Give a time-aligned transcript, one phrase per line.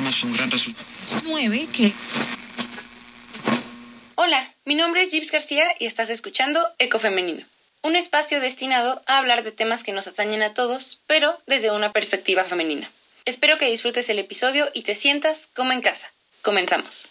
[0.00, 0.86] un gran resultado.
[1.26, 1.92] 9 que...
[4.14, 7.44] Hola, mi nombre es Gibbs García y estás escuchando Ecofemenino,
[7.82, 11.92] un espacio destinado a hablar de temas que nos atañen a todos, pero desde una
[11.92, 12.90] perspectiva femenina.
[13.26, 16.10] Espero que disfrutes el episodio y te sientas como en casa.
[16.40, 17.10] Comenzamos.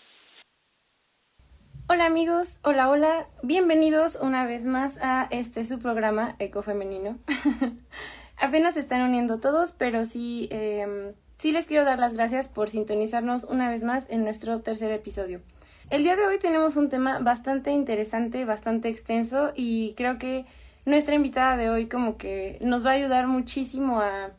[1.87, 7.19] Hola amigos, hola, hola, bienvenidos una vez más a este su programa Ecofemenino.
[8.37, 12.69] Apenas se están uniendo todos, pero sí, em, sí les quiero dar las gracias por
[12.69, 15.41] sintonizarnos una vez más en nuestro tercer episodio.
[15.89, 20.45] El día de hoy tenemos un tema bastante interesante, bastante extenso y creo que
[20.85, 24.31] nuestra invitada de hoy como que nos va a ayudar muchísimo a,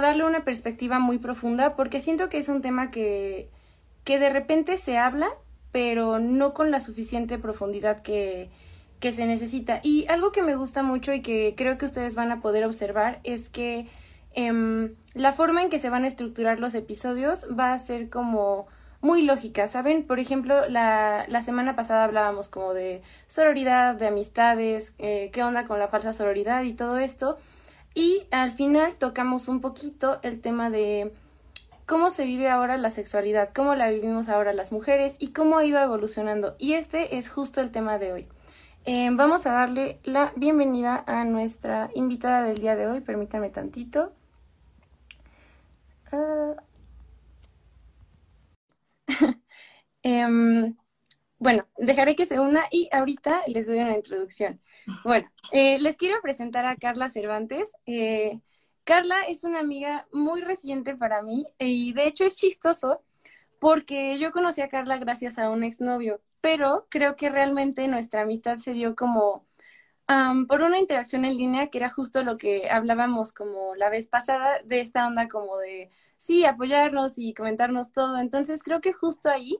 [0.00, 3.50] darle una perspectiva muy profunda porque siento que es un tema que,
[4.02, 5.28] que de repente se habla
[5.72, 8.48] pero no con la suficiente profundidad que,
[8.98, 9.80] que se necesita.
[9.82, 13.20] Y algo que me gusta mucho y que creo que ustedes van a poder observar
[13.24, 13.86] es que
[14.34, 18.66] em, la forma en que se van a estructurar los episodios va a ser como
[19.00, 20.06] muy lógica, ¿saben?
[20.06, 25.64] Por ejemplo, la, la semana pasada hablábamos como de sororidad, de amistades, eh, qué onda
[25.64, 27.36] con la falsa sororidad y todo esto.
[27.94, 31.12] Y al final tocamos un poquito el tema de
[31.86, 35.64] cómo se vive ahora la sexualidad, cómo la vivimos ahora las mujeres y cómo ha
[35.64, 36.56] ido evolucionando.
[36.58, 38.28] Y este es justo el tema de hoy.
[38.86, 43.00] Eh, vamos a darle la bienvenida a nuestra invitada del día de hoy.
[43.00, 44.12] Permítanme tantito.
[46.12, 46.54] Ah.
[50.02, 50.76] Em,
[51.38, 54.60] bueno, dejaré que se una y ahorita les doy una introducción.
[55.04, 57.72] Bueno, eh, les quiero presentar a Carla Cervantes.
[57.86, 58.40] Eh,
[58.84, 63.02] Carla es una amiga muy reciente para mí y de hecho es chistoso
[63.58, 68.58] porque yo conocí a Carla gracias a un exnovio, pero creo que realmente nuestra amistad
[68.58, 69.46] se dio como
[70.48, 74.60] por una interacción en línea que era justo lo que hablábamos como la vez pasada
[74.64, 78.18] de esta onda como de sí, apoyarnos y comentarnos todo.
[78.18, 79.56] Entonces creo que justo ahí,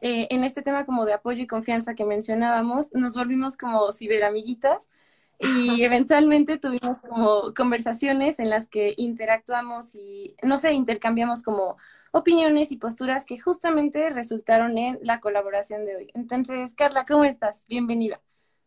[0.00, 4.90] eh, en este tema como de apoyo y confianza que mencionábamos, nos volvimos como ciberamiguitas
[5.38, 11.76] y eventualmente tuvimos como conversaciones en las que interactuamos y, no sé, intercambiamos como
[12.12, 16.10] opiniones y posturas que justamente resultaron en la colaboración de hoy.
[16.14, 17.66] Entonces, Carla, ¿cómo estás?
[17.68, 18.20] Bienvenida.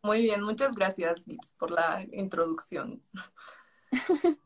[0.06, 3.02] Muy bien, muchas gracias, Gibbs, por la introducción.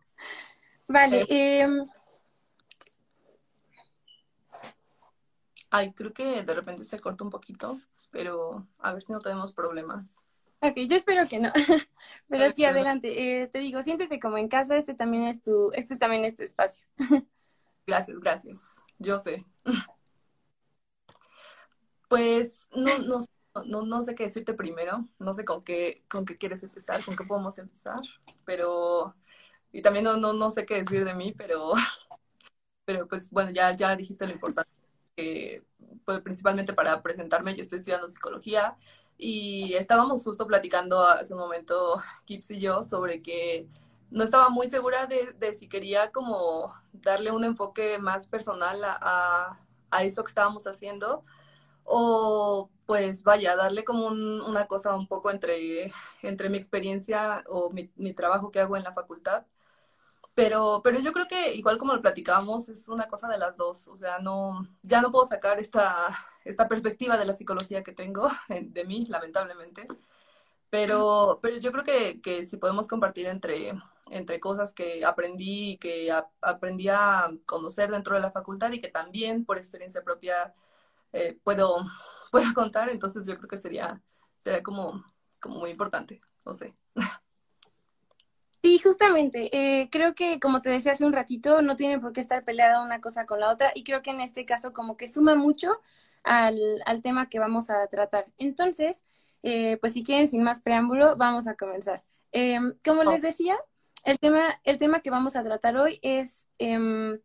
[0.88, 1.26] vale.
[1.28, 1.84] Eh, em,
[5.70, 7.78] ay, creo que de repente se corta un poquito,
[8.10, 10.24] pero a ver si no tenemos problemas.
[10.62, 11.52] Ok, yo espero que no.
[12.30, 13.42] Pero sí, adelante.
[13.42, 16.44] Eh, te digo, siéntete como en casa, este también es tu, este también es tu
[16.44, 16.88] espacio.
[17.86, 18.84] Gracias, gracias.
[19.00, 19.46] Yo sé.
[22.08, 23.20] Pues no, no,
[23.66, 27.16] no, no sé qué decirte primero, no sé con qué, con qué quieres empezar, con
[27.16, 28.02] qué podemos empezar,
[28.46, 29.16] pero,
[29.72, 31.74] y también no, no, no sé qué decir de mí, pero,
[32.86, 34.72] pero pues bueno, ya, ya dijiste lo importante,
[35.16, 35.66] que
[36.06, 38.78] pues, principalmente para presentarme, yo estoy estudiando psicología,
[39.22, 43.68] y estábamos justo platicando hace un momento, Kips y yo, sobre que
[44.10, 49.60] no estaba muy segura de, de si quería como darle un enfoque más personal a,
[49.92, 51.24] a, eso que estábamos haciendo
[51.90, 55.92] o pues vaya, darle como una cosa un poco entre,
[56.24, 59.46] entre mi experiencia o mi, mi, trabajo que hago en la facultad.
[60.36, 63.88] Pero, pero yo creo que igual como lo platicábamos, es una cosa de las dos.
[63.90, 66.08] O sea, no, ya no puedo sacar esta,
[66.46, 69.86] esta perspectiva de la psicología que tengo de mí, lamentablemente.
[70.70, 73.74] Pero, pero yo creo que, que si podemos compartir entre,
[74.12, 76.12] entre cosas que aprendí que
[76.42, 80.54] aprendí a conocer dentro de la facultad y que también por experiencia propia
[81.14, 81.76] eh, puedo,
[82.32, 84.02] puedo contar, entonces yo creo que sería,
[84.38, 85.04] sería como,
[85.40, 86.76] como muy importante, no sé.
[88.62, 89.50] Sí, justamente.
[89.54, 92.84] Eh, creo que, como te decía hace un ratito, no tiene por qué estar peleada
[92.84, 95.80] una cosa con la otra y creo que en este caso como que suma mucho
[96.24, 98.28] al, al tema que vamos a tratar.
[98.38, 99.06] Entonces,
[99.44, 102.04] eh, pues si quieren, sin más preámbulo, vamos a comenzar.
[102.32, 103.58] Em, como les decía,
[104.04, 107.20] el tema, el tema que vamos a tratar hoy es em,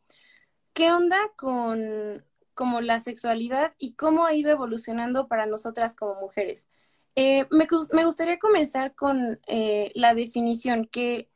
[0.73, 6.69] qué onda con como la sexualidad y cómo ha ido evolucionando para nosotras como mujeres.
[7.17, 11.29] Eh, me, gustaría comenzar con eh, la definición, que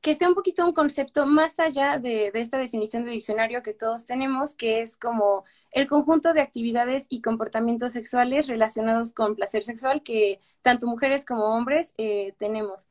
[0.00, 4.06] que sea un poquito un concepto más allá de, esta definición de diccionario que todos
[4.06, 10.02] tenemos, que es como el conjunto de actividades y comportamientos sexuales relacionados con placer sexual
[10.04, 12.88] que tanto mujeres como hombres eh, tenemos.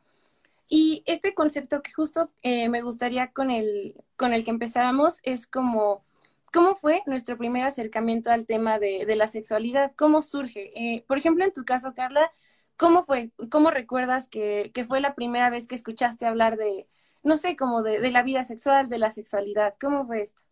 [0.70, 6.04] Y este concepto que justo me gustaría con el, con el que empezáramos es como,
[6.52, 9.94] ¿cómo fue nuestro primer acercamiento al tema de, la sexualidad?
[9.96, 10.72] ¿Cómo surge?
[10.76, 12.32] Eh, por ejemplo, en tu caso, Carla,
[12.78, 13.32] ¿cómo fue?
[13.52, 16.88] ¿Cómo recuerdas que, que fue la primera vez que escuchaste hablar de,
[17.28, 19.76] no sé, como de, la vida sexual, de la sexualidad.
[19.80, 20.44] ¿Cómo fue esto?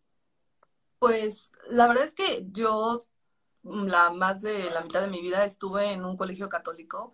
[0.99, 2.99] Pues la verdad es que yo
[3.63, 7.13] la más de la mitad de mi vida estuve en un colegio católico.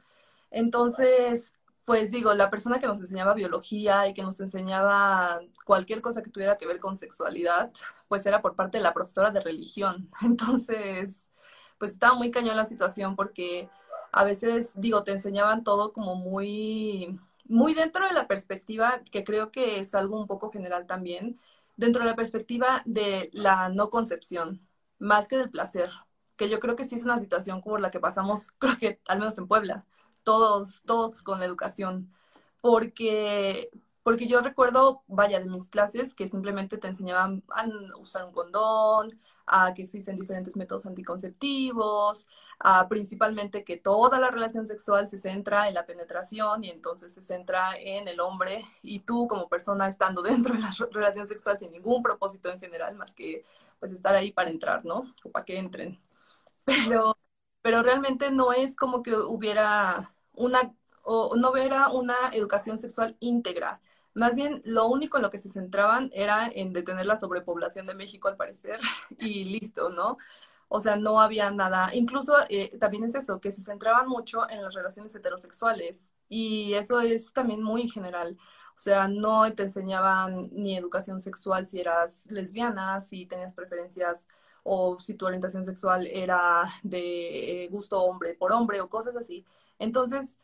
[0.50, 1.54] Entonces,
[1.86, 6.30] pues digo, la persona que nos enseñaba biología y que nos enseñaba cualquier cosa que
[6.30, 7.72] tuviera que ver con sexualidad,
[8.08, 10.10] pues era por parte de la profesora de religión.
[10.22, 11.30] Entonces,
[11.78, 13.70] pues estaba muy cañón la situación porque
[14.12, 19.52] a veces, digo, te enseñaban todo como muy, muy dentro de la perspectiva, que creo
[19.52, 21.40] que es algo un poco general también,
[21.78, 24.68] dentro de la perspectiva de la no concepción,
[25.00, 25.90] más que del placer,
[26.36, 29.20] que yo creo que sí es una situación como la que pasamos, creo que al
[29.20, 29.86] menos en Puebla,
[30.24, 32.12] todos, todos con la educación,
[32.62, 33.70] porque,
[34.04, 37.66] porque yo recuerdo, vaya, de mis clases que simplemente te enseñaban a
[37.98, 42.28] usar un condón, a que existen diferentes métodos anticonceptivos,
[42.60, 47.24] a principalmente que toda la relación sexual se centra en la penetración y entonces se
[47.24, 51.72] centra en el hombre y tú como persona estando dentro de la relación sexual sin
[51.72, 53.44] ningún propósito en general más que
[53.80, 55.14] pues estar ahí para entrar, ¿no?
[55.24, 56.00] O para que entren.
[56.66, 57.18] Pero,
[57.62, 60.74] pero realmente no es como que hubiera una,
[61.04, 63.82] o no hubiera una educación sexual íntegra
[64.14, 67.96] más bien, lo único en lo que se centraban era en detener la sobrepoblación de
[67.96, 68.80] México, al parecer,
[69.20, 70.18] y listo, ¿no?
[70.68, 71.90] O sea, no había nada.
[71.94, 76.14] Incluso eh, también es eso, que se centraban mucho en las relaciones heterosexuales.
[76.30, 78.38] Y eso es también muy general.
[78.76, 84.28] O sea, no te enseñaban ni educación sexual si eras lesbiana, si tenías preferencias
[84.64, 89.46] o si tu orientación sexual era de eh, gusto hombre por hombre o cosas así.
[89.80, 90.40] Entonces,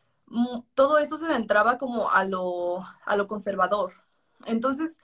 [0.74, 3.94] todo esto se entraba como a lo, a lo conservador.
[4.46, 4.98] Entonces,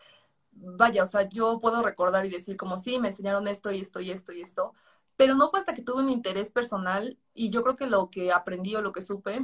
[0.53, 4.01] vaya, o sea, yo puedo recordar y decir como, sí, me enseñaron esto y esto
[4.01, 4.75] y esto y esto,
[5.17, 8.33] pero no fue hasta que tuve un interés personal y yo creo que lo que
[8.33, 9.41] aprendí o lo que supe,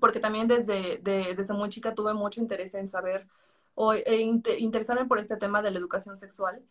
[0.00, 3.28] porque también desde, desde muy chica tuve mucho interés en saber
[3.74, 4.20] o e
[4.58, 6.62] interesarme por este tema de la educación sexual.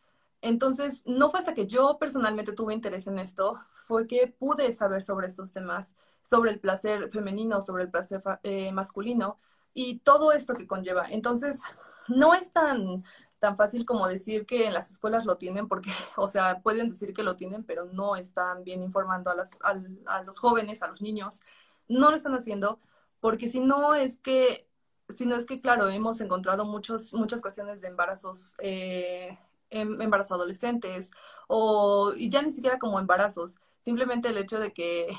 [0.43, 5.01] Entonces, no fue hasta que yo personalmente tuve interés en esto, fue que pude saber
[5.01, 9.39] sobre estos temas sobre el placer femenino, sobre el placer eh, masculino
[9.73, 11.05] y todo esto que conlleva.
[11.09, 11.61] Entonces,
[12.09, 13.05] no es tan,
[13.39, 17.13] tan fácil como decir que en las escuelas lo tienen, porque, o sea, pueden decir
[17.13, 21.41] que lo tienen, pero no están bien informando a, los jóvenes, a los niños.
[21.87, 22.79] No lo están haciendo,
[23.21, 24.67] porque si no es que,
[25.09, 29.37] si no es que, claro, hemos encontrado muchos, muchas cuestiones de embarazos, eh,
[29.73, 31.11] em, embarazos adolescentes,
[31.47, 35.15] o y ya ni siquiera como embarazos, simplemente el hecho de que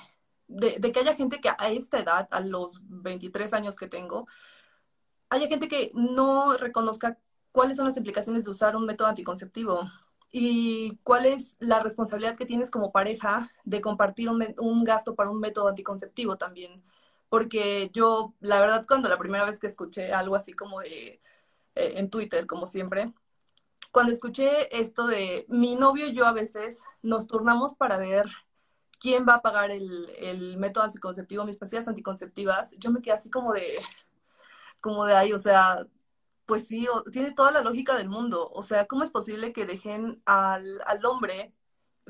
[0.48, 4.26] de, que haya gente que a esta edad, a los 23 años que tengo,
[5.30, 7.18] haya gente que no reconozca
[7.52, 9.80] cuáles son las implicaciones de usar un método anticonceptivo
[10.30, 15.40] y cuál es la responsabilidad que tienes como pareja de compartir un, gasto para un
[15.40, 16.82] método anticonceptivo también.
[17.28, 21.20] Porque yo, la verdad, cuando la primera vez que escuché algo así como de,
[21.76, 23.12] eh, en Twitter, como siempre,
[23.94, 28.28] cuando escuché esto de mi novio y yo a veces nos turnamos para ver
[28.98, 33.52] quién va a pagar el, método anticonceptivo, mis pastillas anticonceptivas, yo me quedé así como
[33.52, 33.80] de,
[34.80, 35.86] como de ahí, o sea,
[36.44, 38.50] pues sí, tiene toda la lógica del mundo.
[38.52, 41.54] O sea, ¿cómo es posible que dejen al, al, hombre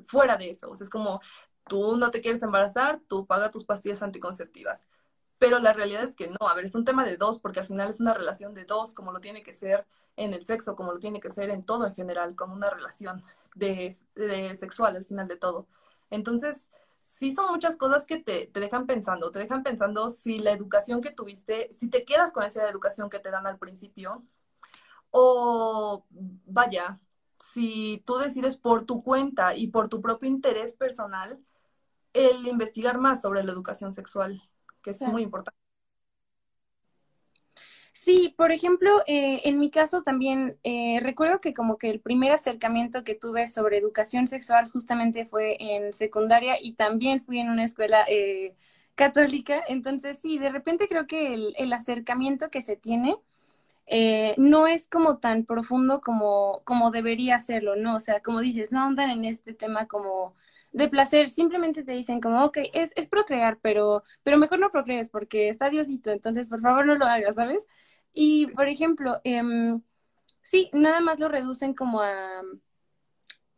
[0.07, 0.71] fuera de eso?
[0.71, 1.21] O sea, es como,
[1.69, 4.89] tú no te quieres embarazar, tú paga tus pastillas anticonceptivas.
[5.39, 7.67] Pero la realidad es que no, a ver, es un tema de dos, porque al
[7.67, 10.93] final es una relación de dos, como lo tiene que ser en el sexo, como
[10.93, 13.23] lo tiene que ser en todo en general, como una relación
[13.55, 15.67] de, de sexual al final de todo.
[16.11, 16.69] Entonces,
[17.05, 21.11] sí son muchas cosas que te, dejan pensando, te dejan pensando si la educación que
[21.11, 24.25] tuviste, si te quedas con esa educación que te dan al principio,
[25.11, 26.05] o
[26.47, 26.99] vaya,
[27.39, 31.41] si tú decides por tu cuenta y por tu propio interés personal,
[32.13, 34.41] el investigar más sobre la educación sexual,
[34.83, 35.64] que es muy importante.
[37.95, 42.33] Sí, por ejemplo, eh, en mi caso también eh, recuerdo que como que el primer
[42.33, 47.65] acercamiento que tuve sobre educación sexual justamente fue en secundaria y también fui en una
[47.65, 48.57] escuela eh,
[48.97, 49.63] católica.
[49.69, 53.17] Entonces, sí, de repente creo que el, acercamiento que se tiene
[54.39, 57.97] no es como tan profundo como, como debería serlo, ¿no?
[57.97, 60.35] O sea, como dices, no andan en este tema como
[60.75, 65.09] de placer, simplemente te dicen como, ok, es, es procrear, pero, pero mejor no procrees
[65.09, 67.69] porque está Diosito, entonces por favor no lo hagas, ¿sabes?
[68.13, 69.41] Y, por ejemplo, eh,
[70.43, 72.43] sí, nada más lo reducen como a,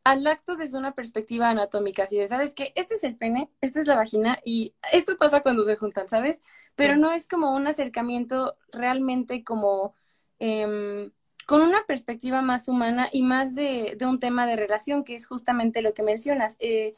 [0.04, 2.72] al acto desde una perspectiva anatómica, así de, ¿sabes qué?
[2.76, 6.42] Este es el pene, esta es la vagina y esto pasa cuando se juntan, ¿sabes?
[6.74, 9.94] Pero no es como un acercamiento realmente como
[10.38, 11.10] eh,
[11.46, 15.82] con una perspectiva más humana y más de, un tema de relación, que es justamente
[15.82, 16.56] lo que mencionas.
[16.60, 16.94] Eh,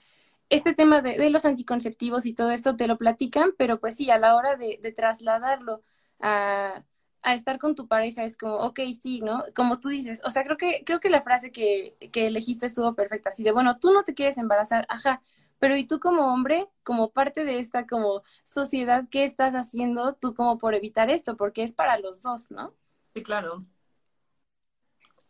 [0.50, 4.18] este tema de, los anticonceptivos y todo esto te lo platican, pero pues sí, a
[4.18, 5.82] la hora de, trasladarlo
[6.20, 6.84] a
[7.22, 9.44] a estar con tu pareja es como, ok, sí, ¿no?
[9.54, 12.94] Como tú dices, o sea, creo que, creo que la frase que, que elegiste estuvo
[12.94, 15.22] perfecta, así de, bueno, tú no te quieres embarazar, ajá,
[15.58, 20.34] pero ¿y tú como hombre, como parte de esta como sociedad, qué estás haciendo tú
[20.34, 21.36] como por evitar esto?
[21.36, 22.74] Porque es para los dos, ¿no?
[23.14, 23.62] Sí, claro.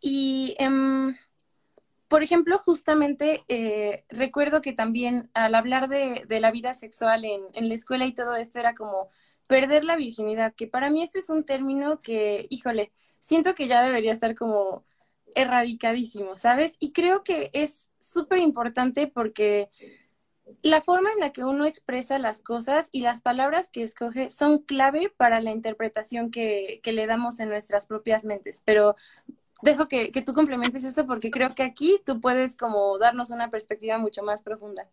[0.01, 1.15] Y, em,
[2.07, 7.41] por ejemplo, justamente eh, recuerdo que también al hablar de, de la vida sexual en,
[7.53, 9.09] en la escuela y todo esto era como
[9.47, 13.83] perder la virginidad, que para mí este es un término que, híjole, siento que ya
[13.83, 14.85] debería estar como
[15.35, 16.77] erradicadísimo, ¿sabes?
[16.79, 19.69] Y creo que es súper importante porque
[20.63, 24.59] la forma en la que uno expresa las cosas y las palabras que escoge son
[24.59, 28.61] clave para la interpretación que, que le damos en nuestras propias mentes.
[28.65, 28.95] Pero
[29.61, 33.49] dejo que, que tú complementes esto porque creo que aquí tú puedes como darnos una
[33.49, 34.87] perspectiva mucho más profunda.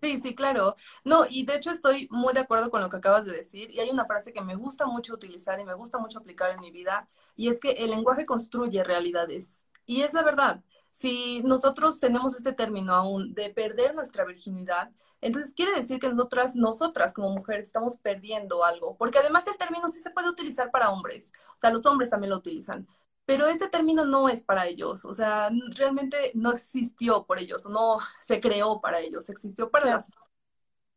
[0.00, 0.76] Sí, sí, claro.
[1.04, 3.70] No, y de hecho estoy muy de acuerdo con lo que acabas de decir.
[3.72, 6.60] Y hay una frase que me gusta mucho utilizar y me gusta mucho aplicar en
[6.60, 9.66] mi vida, y es que el lenguaje construye realidades.
[9.86, 10.62] Y es la verdad.
[10.90, 16.54] Si nosotros tenemos este término aún de perder nuestra virginidad, entonces quiere decir que nosotras,
[16.54, 20.90] nosotras como mujeres estamos perdiendo algo, porque además el término sí se puede utilizar para
[20.90, 22.86] hombres, o sea, los hombres también lo utilizan,
[23.28, 27.98] pero este término no es para ellos, o sea, realmente no existió por ellos, no
[28.20, 29.98] se creó para ellos, existió para Claro.
[29.98, 30.06] las...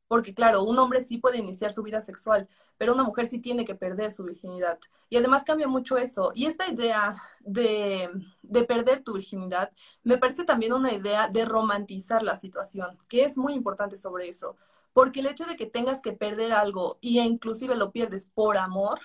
[0.07, 3.65] Porque claro, un hombre sí puede iniciar su vida sexual, pero una mujer sí tiene
[3.65, 4.79] que perder su virginidad.
[5.09, 6.31] Y además cambia mucho eso.
[6.35, 8.09] Y esta idea de,
[8.41, 9.71] de perder tu virginidad
[10.03, 14.57] me parece también una idea de romantizar la situación, que es muy importante sobre eso.
[14.93, 18.57] Porque el hecho de que tengas que perder algo y e inclusive lo pierdes por
[18.57, 18.99] amor,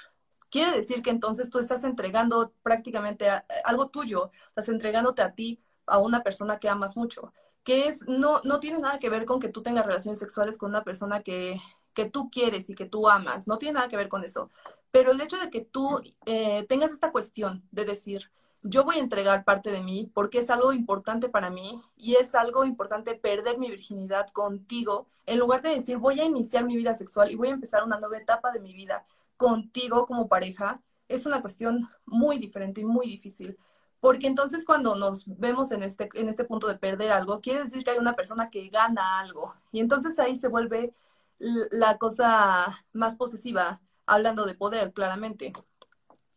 [0.50, 5.61] quiere decir que entonces tú estás entregando prácticamente a- algo tuyo, estás entregándote a ti,
[5.87, 7.33] a una persona que amas mucho,
[7.65, 10.71] que es, no, no tiene nada que ver con que tú tengas relaciones sexuales con
[10.71, 11.61] una persona que,
[11.95, 14.50] que tú quieres y que tú amas, no tiene nada que ver con eso.
[14.91, 18.31] Pero el hecho de que tú eh, tengas esta cuestión de decir,
[18.62, 22.35] yo voy a entregar parte de mí porque es algo importante para mí y es
[22.35, 26.95] algo importante perder mi virginidad contigo, en lugar de decir, voy a iniciar mi vida
[26.97, 29.05] sexual y voy a empezar una nueva etapa de mi vida
[29.37, 33.59] contigo como pareja, es una cuestión muy diferente y muy difícil.
[34.00, 37.83] Porque entonces cuando nos vemos en este, en este punto de perder algo, quiere decir
[37.83, 39.55] que hay una persona que gana algo.
[39.73, 40.95] Y entonces ahí se vuelve
[41.38, 45.52] la cosa más posesiva, hablando de poder, claramente.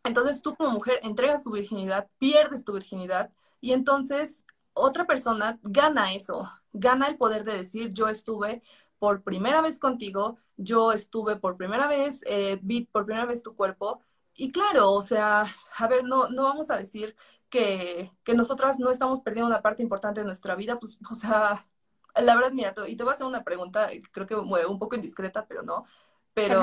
[0.04, 6.14] Entonces tú como mujer entregas tu virginidad, pierdes tu virginidad y entonces otra persona gana
[6.14, 8.64] eso, gana el poder de decir yo estuve
[9.00, 13.56] por primera vez contigo, yo estuve por primera vez, eh, vi por primera vez tu
[13.56, 14.02] cuerpo
[14.36, 15.46] y claro, o sea,
[15.78, 17.16] a ver, no, no vamos a decir
[17.50, 21.68] que, que nosotras no estamos perdiendo una parte importante de nuestra vida, pues, o sea,
[22.16, 25.46] la verdad, mira, y te voy a hacer una pregunta, creo que un poco indiscreta,
[25.48, 25.86] pero no,
[26.34, 26.62] pero...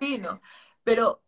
[0.00, 0.40] Sí, no.
[0.82, 1.22] Pero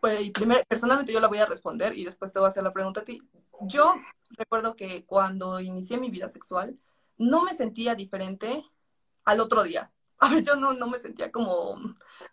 [0.00, 2.72] pues, primer- personalmente yo la voy a responder y después te voy a hacer la
[2.72, 3.20] pregunta a ti.
[3.62, 3.94] Yo
[4.30, 6.78] recuerdo que cuando inicié mi vida sexual,
[7.16, 8.62] no me sentía diferente
[9.28, 9.92] al otro día.
[10.20, 11.76] A ver, yo no, no me sentía como,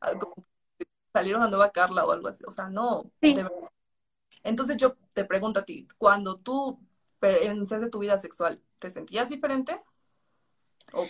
[0.02, 2.44] ah, como que saliera una nueva Carla o algo así.
[2.48, 3.34] O sea, no, Sí.
[3.34, 3.70] de verdad.
[4.44, 6.80] Entonces yo te pregunto a ti, cuando tú
[7.44, 9.75] iniciaste tu vida sexual, ¿te sentías diferente?
[10.94, 11.08] ¿O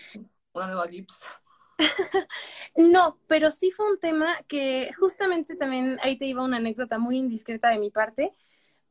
[0.53, 1.33] una nueva Gibbs?
[2.77, 7.17] No, pero sí fue un tema que justamente también ahí te iba una anécdota muy
[7.17, 8.31] indiscreta de mi parte.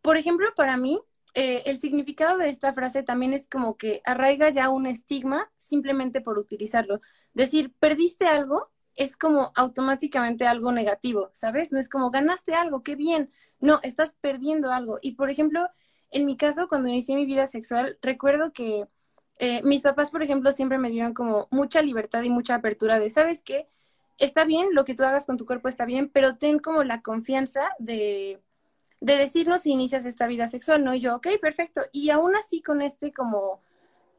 [0.03, 1.01] Por ejemplo, para mí,
[1.35, 6.21] eh, el significado de esta frase también es como que arraiga ya un estigma simplemente
[6.21, 7.01] por utilizarlo.
[7.35, 11.73] Decir, perdiste algo es como automáticamente algo negativo, ¿sabes?
[11.73, 13.33] No es como ganaste algo, qué bien.
[13.61, 14.99] No, estás perdiendo algo.
[15.03, 15.69] Y por ejemplo,
[16.11, 18.87] en mi caso, cuando inicié mi vida sexual, recuerdo que
[19.39, 23.11] eh, mis papás, por ejemplo, siempre me dieron como mucha libertad y mucha apertura de,
[23.11, 23.69] ¿sabes qué?
[24.19, 27.03] Está bien, lo que tú hagas con tu cuerpo está bien, pero ten como la
[27.03, 28.44] confianza de,
[29.05, 30.95] de decirnos si inicias esta vida sexual, ¿no?
[30.95, 31.83] Y yo, ok, perfecto.
[31.93, 33.63] Y aún así con este como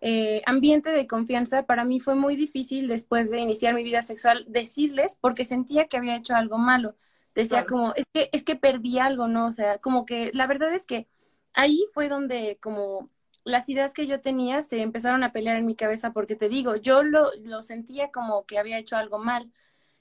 [0.01, 4.45] eh, ambiente de confianza, para mí fue muy difícil después de iniciar mi vida sexual
[4.49, 6.95] decirles porque sentía que había hecho algo malo.
[7.35, 7.67] Decía Claro.
[7.67, 9.47] como, es que, es que perdí algo, ¿no?
[9.47, 11.07] O sea, como que la verdad es que
[11.53, 13.09] ahí fue donde como
[13.43, 16.75] las ideas que yo tenía se empezaron a pelear en mi cabeza porque te digo,
[16.77, 19.51] yo lo, lo sentía como que había hecho algo mal.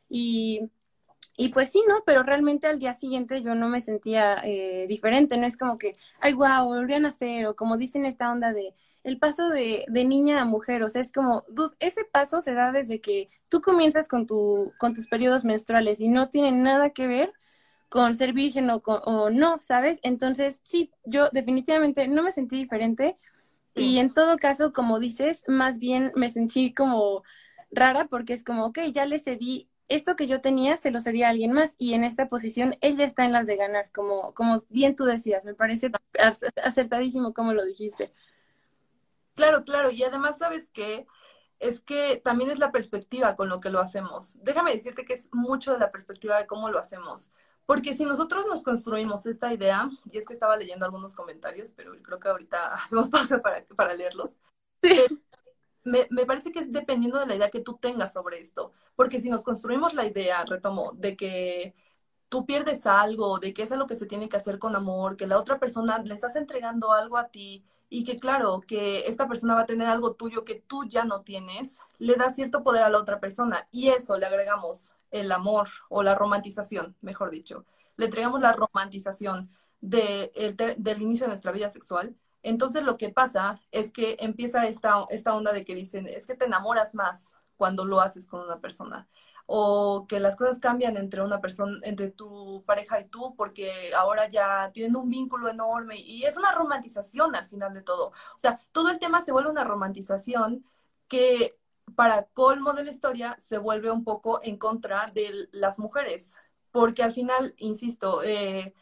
[0.08, 0.70] Y,
[1.36, 2.02] y pues sí, ¿no?
[2.06, 5.92] Pero realmente al día siguiente yo no me sentía eh, diferente, no es como que,
[6.20, 8.74] ay, wow, volví a nacer, o como dicen esta onda de
[9.04, 12.54] el paso de, de niña a mujer, o sea, es como, dude, ese paso se
[12.54, 16.90] da desde que tú comienzas con, tu, con tus periodos menstruales y no tiene nada
[16.90, 17.32] que ver
[17.88, 20.00] con ser virgen o, con- o no, ¿sabes?
[20.02, 23.18] Entonces, sí, yo definitivamente no me sentí diferente
[23.74, 27.24] y en todo caso, como dices, más bien me sentí como
[27.70, 31.26] rara porque es como, ok, ya le cedí esto que yo tenía se lo cedía
[31.26, 34.34] a alguien más y en esta posición él ya está en las de ganar, como,
[34.34, 35.90] como bien tú decías, me parece
[36.62, 38.12] acertadísimo como lo dijiste.
[39.34, 41.06] Claro, claro, y además sabes que
[41.60, 44.36] es que también es la perspectiva con lo que lo hacemos.
[44.42, 47.32] Déjame decirte que es mucho de la perspectiva de cómo lo hacemos.
[47.66, 51.92] Porque si nosotros nos construimos esta idea, y es que estaba leyendo algunos comentarios, pero
[52.02, 54.40] creo que ahorita hacemos pausa para, para leerlos.
[55.84, 58.72] Me, me, parece que es dependiendo de la idea que tú tengas sobre esto.
[58.96, 61.74] Porque si nos construimos la idea, retomo, de que
[62.28, 65.26] tú pierdes algo, de que es algo que se tiene que hacer con amor, que
[65.26, 69.54] la otra persona le estás entregando algo a ti y que claro, que esta persona
[69.54, 72.90] va a tener algo tuyo que tú ya no tienes, le da cierto poder a
[72.90, 77.66] la otra persona y eso le agregamos el amor o la romantización, mejor dicho.
[77.96, 79.48] Le entregamos la romantización
[79.80, 80.32] de
[80.78, 82.16] del inicio de nuestra vida sexual.
[82.44, 86.36] Entonces lo que pasa es que empieza esta, esta onda de que dicen, es que
[86.36, 89.08] te enamoras más cuando lo haces con una persona
[89.46, 94.28] o que las cosas cambian entre una persona, entre tu pareja y tú, porque ahora
[94.28, 98.08] ya tienen un vínculo enorme y es una romantización al final de todo.
[98.08, 100.64] O sea, todo el tema se vuelve una romantización
[101.08, 101.58] que
[101.96, 106.36] para colmo de la historia se vuelve un poco en contra de las mujeres,
[106.70, 108.74] porque al final, insisto, eh,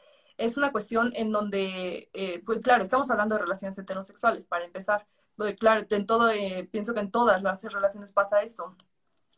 [0.44, 5.06] es una cuestión en donde, eh, pues claro, estamos hablando de relaciones heterosexuales para empezar.
[5.58, 8.76] Claro, en todo, eh, pienso que en todas las relaciones pasa eso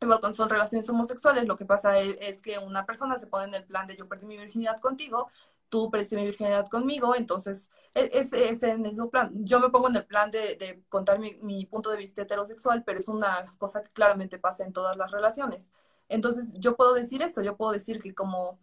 [0.00, 3.54] Igual cuando son relaciones homosexuales, lo que pasa es, que una persona se pone en
[3.54, 5.30] el plan de yo perdí mi virginidad contigo,
[5.68, 9.30] tú perdiste mi virginidad conmigo, entonces e, es, es, en el mismo plan.
[9.44, 12.98] Yo me pongo en el plan de, de contar mi, punto de vista heterosexual, pero
[12.98, 15.70] es una cosa que claramente pasa en todas las relaciones.
[16.08, 18.58] Entonces yo puedo decir esto, yo puedo decir que como,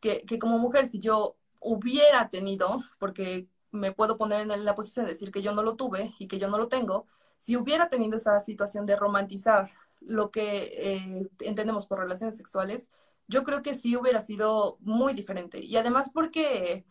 [0.00, 1.36] que como mujer, si yo
[1.68, 5.76] hubiera tenido, porque me puedo poner en la posición de decir que yo no lo
[5.76, 7.06] tuve y que yo no lo tengo,
[7.38, 9.70] si hubiera tenido esa situación de romantizar
[10.00, 12.90] lo que eh, entendemos por relaciones sexuales,
[13.26, 15.60] yo creo que sí hubiera sido muy diferente.
[15.60, 16.86] Y además porque,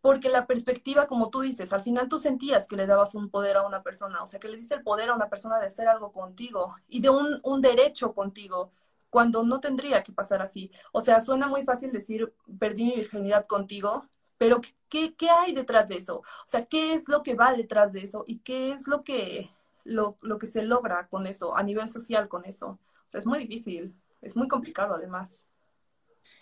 [0.00, 3.56] porque la perspectiva, como tú dices, al final tú sentías que le dabas un poder
[3.58, 5.88] a una persona, o sea, que le diste el poder a una persona de hacer
[5.88, 8.72] algo contigo y de un, un derecho contigo,
[9.10, 10.70] cuando no tendría que pasar así.
[10.92, 14.06] O sea, suena muy fácil decir, perdí mi virginidad contigo,
[14.36, 16.18] pero ¿qué, ¿qué hay detrás de eso?
[16.18, 18.24] O sea, ¿qué es lo que va detrás de eso?
[18.26, 19.50] ¿Y qué es lo que
[19.88, 22.78] lo, lo que se logra con eso, a nivel social con eso.
[23.06, 25.48] O sea, es muy difícil, es muy complicado además.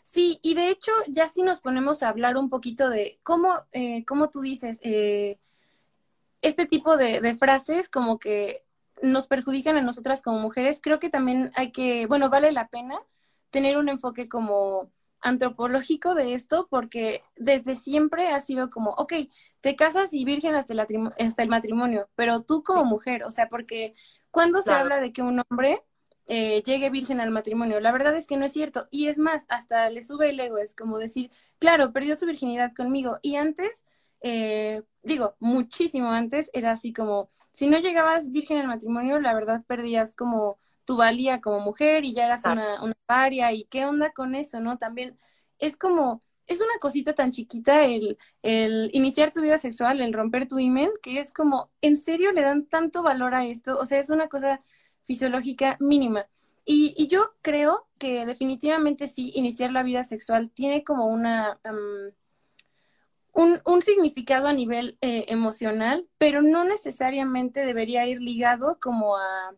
[0.03, 4.05] Sí, y de hecho, ya si nos ponemos a hablar un poquito de cómo, eh,
[4.05, 5.39] cómo tú dices, eh,
[6.43, 8.65] este tipo de, de, frases como que
[9.03, 12.99] nos perjudican a nosotras como mujeres, creo que también hay que, bueno, vale la pena
[13.51, 19.15] tener un enfoque como antropológico de esto, porque desde siempre ha sido como, ok,
[19.61, 20.81] te casas y virgen hasta el,
[21.19, 23.95] hasta el matrimonio, pero tú como mujer, o sea, porque
[24.31, 25.83] cuando se habla de que un hombre
[26.27, 28.87] eh, llegue virgen al matrimonio, la verdad es que no es cierto.
[28.91, 32.73] Y es más, hasta le sube el ego, es como decir, claro, perdió su virginidad
[32.75, 33.19] conmigo.
[33.23, 33.87] Y antes,
[34.21, 39.65] eh, digo, muchísimo antes, era así como, si no llegabas virgen al matrimonio, la verdad
[39.67, 43.51] perdías como tu valía como mujer y ya eras una, una paria.
[43.55, 44.77] ¿Y qué onda con eso, no?
[44.77, 45.19] También
[45.59, 50.47] es como es una cosita tan chiquita el, el iniciar tu vida sexual, el romper
[50.47, 53.79] tu imen, que es como, ¿en serio le dan tanto valor a esto?
[53.79, 54.63] O sea, es una cosa
[55.07, 56.27] fisiológica mínima.
[56.67, 61.59] Y, y yo creo que definitivamente sí, iniciar la vida sexual tiene como una...
[63.37, 69.55] un, significado a nivel eh, emocional, pero no necesariamente debería ir ligado como a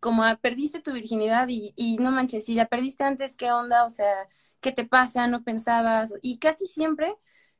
[0.00, 3.84] como a perdiste tu virginidad y, y no manches, si la perdiste antes, ¿qué onda?
[3.84, 4.28] O sea,
[4.60, 5.26] ¿qué te pasa?
[5.26, 6.14] ¿No pensabas?
[6.22, 7.14] Y casi siempre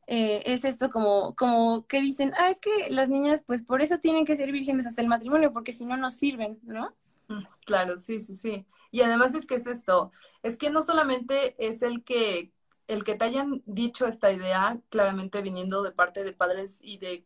[0.06, 3.98] eh, es esto como, como que dicen, ah, es que las niñas pues por eso
[3.98, 6.94] tienen que ser vírgenes hasta el matrimonio, porque si no, no sirven, ¿no?
[7.28, 8.66] Mm, claro, sí, sí, sí.
[8.90, 10.10] Y además es que es esto,
[10.42, 12.52] es que no solamente es el que,
[12.90, 17.24] el que te hayan dicho esta idea, claramente viniendo de parte de padres y de,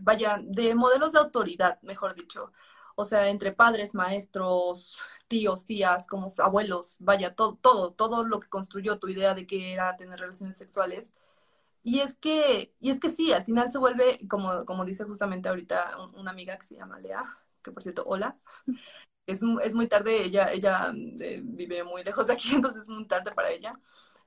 [0.00, 2.52] vaya, de modelos de autoridad, mejor dicho.
[2.96, 8.48] O sea, entre padres, maestros, tíos, tías, como abuelos, vaya, todo, todo, todo lo que
[8.48, 11.12] construyó tu idea de que era tener relaciones sexuales.
[11.82, 15.48] Y es que, y es que sí, al final se vuelve, como, como dice justamente
[15.48, 18.38] ahorita una amiga que se llama Lea, que por cierto, hola,
[19.26, 23.06] es, es muy tarde, ella, ella eh, vive muy lejos de aquí, entonces es muy
[23.06, 23.78] tarde para ella,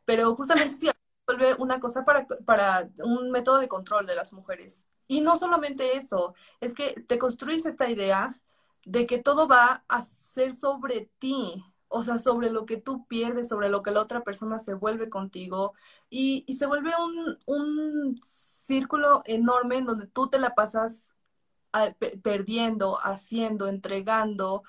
[0.10, 0.90] pero justamente sí,
[1.28, 4.88] vuelve una cosa para, para un método de control de las mujeres.
[5.08, 8.42] Y no solamente eso, es que te construyes esta idea
[8.86, 13.50] de que todo va a ser sobre ti, o sea, sobre lo que tú pierdes,
[13.50, 15.76] sobre lo que la otra persona se vuelve contigo
[16.10, 21.14] y, se vuelve un, un, círculo enorme en donde tú te la pasas
[22.24, 24.64] perdiendo, haciendo, entregando,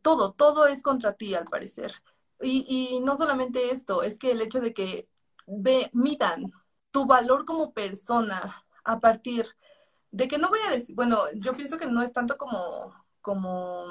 [0.00, 1.92] todo, todo es contra ti al parecer.
[2.40, 5.08] Y, y no solamente esto, es que el hecho de que
[5.46, 6.44] ve, midan
[6.90, 9.46] tu valor como persona a partir
[10.10, 12.60] de que no voy a decir, bueno, yo pienso que no es tanto como,
[13.20, 13.84] como,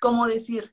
[0.00, 0.72] como decir,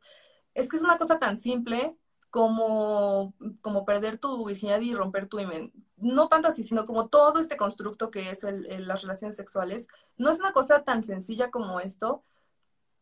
[0.54, 1.98] es que es una cosa tan simple
[2.30, 5.74] como, como perder tu virginidad y romper tu imen.
[5.98, 9.88] No tanto así, sino como todo este constructo que es el, las relaciones sexuales.
[10.18, 12.24] No es una cosa tan sencilla como esto,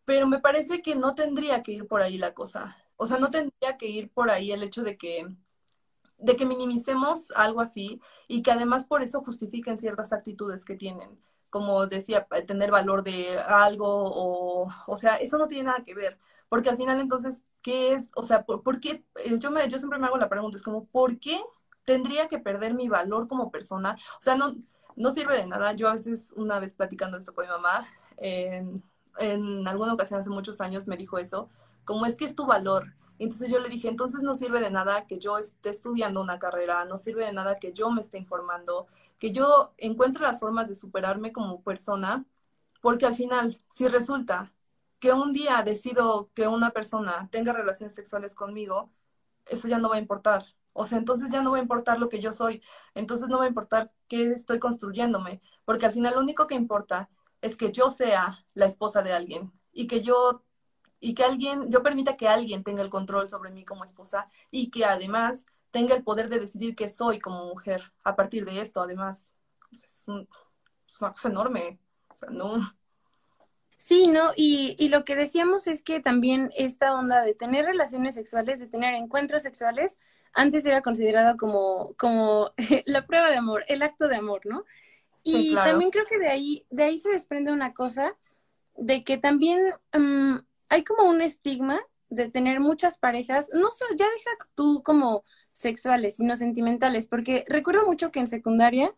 [0.06, 2.78] pero me parece que no tendría que ir por ahí la cosa.
[3.02, 5.26] O sea, no tendría que ir por ahí el hecho de que
[6.18, 11.18] de que minimicemos algo así y que además por eso justifiquen ciertas actitudes que tienen,
[11.50, 16.20] como decía, tener valor de algo o, o sea, eso no tiene nada que ver,
[16.50, 18.12] porque al final entonces, ¿qué es?
[18.16, 19.06] O sea, ¿por, qué?
[19.24, 21.40] Eh, yo, me, yo siempre me hago la pregunta, es como, ¿por qué
[21.86, 23.96] tendría que perder mi valor como persona?
[24.20, 24.56] O sea, no,
[24.98, 25.74] no sirve de nada.
[25.74, 30.60] Yo a veces, una vez platicando esto con mi mamá, en alguna ocasión hace muchos
[30.60, 31.50] años me dijo eso,
[31.90, 32.94] como es que es tu valor.
[33.18, 36.86] Entonces yo le dije, entonces no sirve de nada que yo esté estudiando una carrera,
[36.86, 38.86] no sirve de nada que yo me esté informando,
[39.18, 42.28] que yo encuentre las formas de superarme como persona,
[42.80, 44.54] porque al final, si resulta
[45.00, 48.92] que un día decido que una persona tenga relaciones sexuales conmigo,
[49.48, 50.46] eso ya no va a importar.
[50.74, 52.62] O sea, entonces ya no va a importar lo que yo soy,
[52.94, 57.10] entonces no va a importar qué estoy construyéndome, porque al final lo único que importa
[57.42, 60.44] es que yo sea la esposa de alguien y que yo
[61.00, 64.70] y que alguien, yo permita que alguien tenga el control sobre mí como esposa y
[64.70, 68.82] que además tenga el poder de decidir qué soy como mujer a partir de esto,
[68.82, 69.34] además.
[69.72, 71.80] Es, una cosa enorme.
[72.10, 72.74] O sea, no.
[73.78, 74.32] Sí, ¿no?
[74.36, 78.68] Y, y, lo que decíamos es que también esta onda de tener relaciones sexuales, de
[78.68, 80.00] tener encuentros sexuales,
[80.34, 82.52] antes era considerado como, como
[82.86, 84.66] la prueba de amor, el acto de amor, ¿no?
[85.24, 88.16] Y también creo que de ahí, de ahí se desprende una cosa,
[88.76, 89.60] de que también
[89.94, 90.38] mm,
[90.70, 91.80] hay como un estigma
[92.10, 97.86] de tener muchas parejas, no solo, ya deja tú como sexuales, sino sentimentales, porque recuerdo
[97.86, 98.94] mucho que en secundaria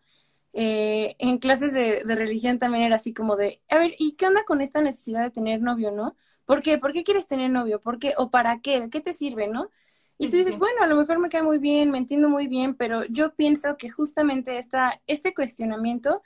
[0.54, 4.44] eh, en clases de, religión también era así como de, a ver, ¿y qué onda
[4.44, 6.16] con esta necesidad de tener novio, no?
[6.44, 6.78] ¿Por qué?
[6.78, 7.80] ¿Por qué quieres tener novio?
[7.80, 8.14] ¿Por qué?
[8.18, 8.88] ¿O para qué?
[8.90, 9.70] ¿Qué te sirve, no?
[10.18, 12.76] Y tú dices, bueno, a lo mejor me cae muy bien, me entiendo muy bien,
[12.76, 16.22] pero yo pienso que justamente esta, este cuestionamiento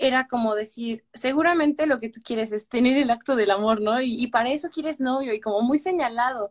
[0.00, 4.00] era como decir, seguramente lo que tú quieres es tener el acto del amor, ¿no?
[4.00, 6.50] Y, para eso quieres novio y como muy señalado.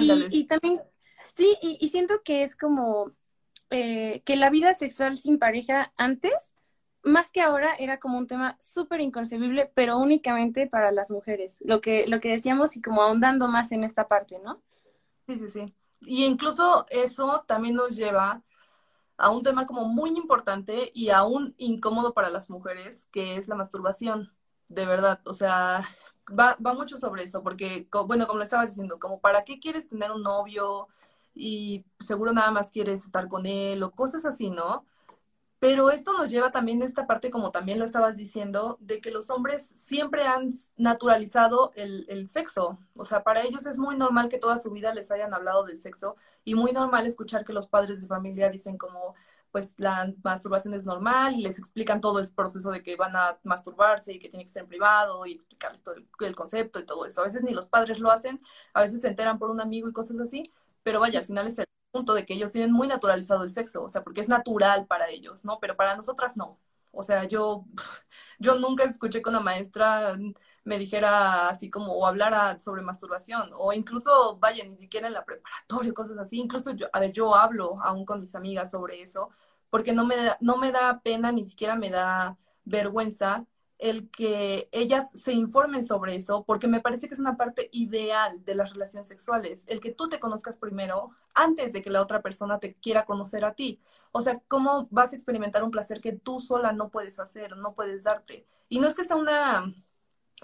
[0.00, 0.80] Y, y, también,
[1.34, 3.12] sí, y siento que es como
[3.74, 6.52] eh, que la vida sexual sin pareja antes,
[7.02, 11.80] más que ahora, era como un tema súper inconcebible, pero únicamente para las mujeres, lo
[11.80, 14.60] que, lo que decíamos y como ahondando más en esta parte, ¿no?
[15.26, 15.74] Sí, sí, sí.
[16.02, 18.42] Y incluso eso también nos lleva
[19.16, 23.54] a un tema como muy importante y aún incómodo para las mujeres, que es la
[23.54, 24.32] masturbación,
[24.68, 25.20] de verdad.
[25.24, 25.86] O sea,
[26.38, 29.88] va, va mucho sobre eso, porque, bueno, como lo estabas diciendo, como para qué quieres
[29.88, 30.88] tener un novio,
[31.34, 34.84] y seguro nada más quieres estar con él o cosas así, ¿no?
[35.62, 39.12] Pero esto nos lleva también a esta parte, como también lo estabas diciendo, de que
[39.12, 42.78] los hombres siempre han naturalizado el, el, sexo.
[42.96, 45.80] O sea, para ellos es muy normal que toda su vida les hayan hablado del
[45.80, 49.14] sexo y muy normal escuchar que los padres de familia dicen como,
[49.52, 53.38] pues la masturbación es normal y les explican todo el proceso de que van a
[53.44, 56.86] masturbarse y que tiene que ser en privado y explicarles todo el, el concepto y
[56.86, 57.20] todo eso.
[57.20, 58.40] A veces ni los padres lo hacen,
[58.74, 61.60] a veces se enteran por un amigo y cosas así, pero vaya, al final es
[61.60, 64.86] el punto de que ellos tienen muy naturalizado el sexo, o sea, porque es natural
[64.86, 65.58] para ellos, ¿no?
[65.60, 66.58] Pero para nosotras no.
[66.92, 67.64] O sea, yo,
[68.38, 70.16] yo nunca escuché que una maestra
[70.64, 75.24] me dijera así como o hablara sobre masturbación o incluso vaya ni siquiera en la
[75.24, 79.30] preparatoria cosas así incluso yo a ver yo hablo aún con mis amigas sobre eso
[79.70, 83.44] porque no me da, no me da pena ni siquiera me da vergüenza
[83.82, 88.44] el que ellas se informen sobre eso, porque me parece que es una parte ideal
[88.44, 92.22] de las relaciones sexuales, el que tú te conozcas primero antes de que la otra
[92.22, 93.80] persona te quiera conocer a ti.
[94.12, 97.74] O sea, ¿cómo vas a experimentar un placer que tú sola no puedes hacer, no
[97.74, 98.46] puedes darte?
[98.68, 99.64] Y no es que sea una,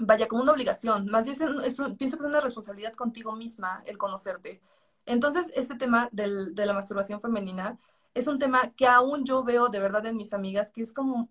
[0.01, 1.39] vaya, como una obligación, más bien
[1.97, 4.61] pienso que es una responsabilidad contigo misma el conocerte.
[5.07, 7.79] Entonces, este tema del, de la masturbación femenina
[8.15, 11.29] es un tema que aún yo veo de verdad en mis amigas, que es como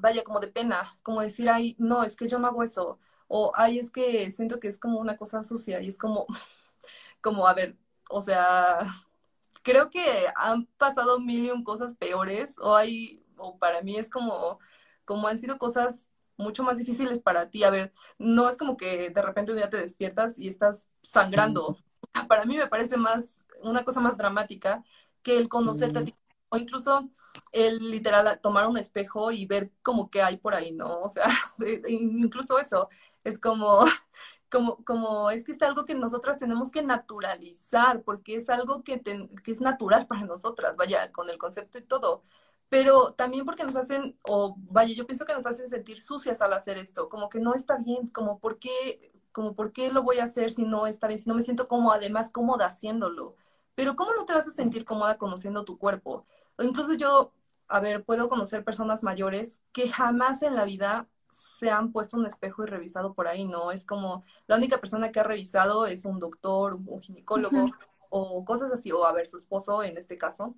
[0.00, 3.52] vaya, como de pena, como decir, ay, no, es que yo no hago eso, o
[3.54, 6.26] ay, es que siento que es como una cosa sucia y es como,
[7.20, 7.76] como, a ver,
[8.10, 8.78] o sea,
[9.62, 10.02] creo que
[10.36, 14.58] han pasado mil y un cosas peores, o hay, o para mí es como,
[15.04, 16.10] como han sido cosas
[16.40, 17.62] mucho más difíciles para ti.
[17.64, 21.76] A ver, no es como que de repente un día te despiertas y estás sangrando.
[22.28, 24.82] Para mí me parece más, una cosa más dramática
[25.22, 26.14] que el conocerte a ti
[26.48, 27.08] o incluso
[27.52, 31.00] el literal tomar un espejo y ver como que hay por ahí, ¿no?
[31.02, 31.26] O sea,
[31.88, 32.88] incluso eso
[33.24, 33.80] es como
[34.50, 39.00] como, como es que es algo que nosotras tenemos que naturalizar, porque es algo que,
[39.00, 42.24] que es natural para nosotras, vaya, con el concepto y todo
[42.70, 46.52] pero también porque nos hacen, o vaya, yo pienso que nos hacen sentir sucias al
[46.52, 50.18] hacer esto, como que no está bien, como por qué, como por qué lo voy
[50.20, 53.34] a hacer si no está bien, si no me siento como además cómoda haciéndolo.
[53.74, 56.26] Pero ¿cómo no te vas a sentir cómoda conociendo tu cuerpo?
[56.58, 57.32] O incluso yo,
[57.70, 62.26] a ver, puedo conocer personas mayores que jamás en la vida se han puesto un
[62.26, 63.70] espejo y revisado por ahí, ¿no?
[63.72, 67.70] Es como la única persona que ha revisado es un doctor, un ginecólogo
[68.10, 70.56] o cosas así, o a ver, su esposo en este caso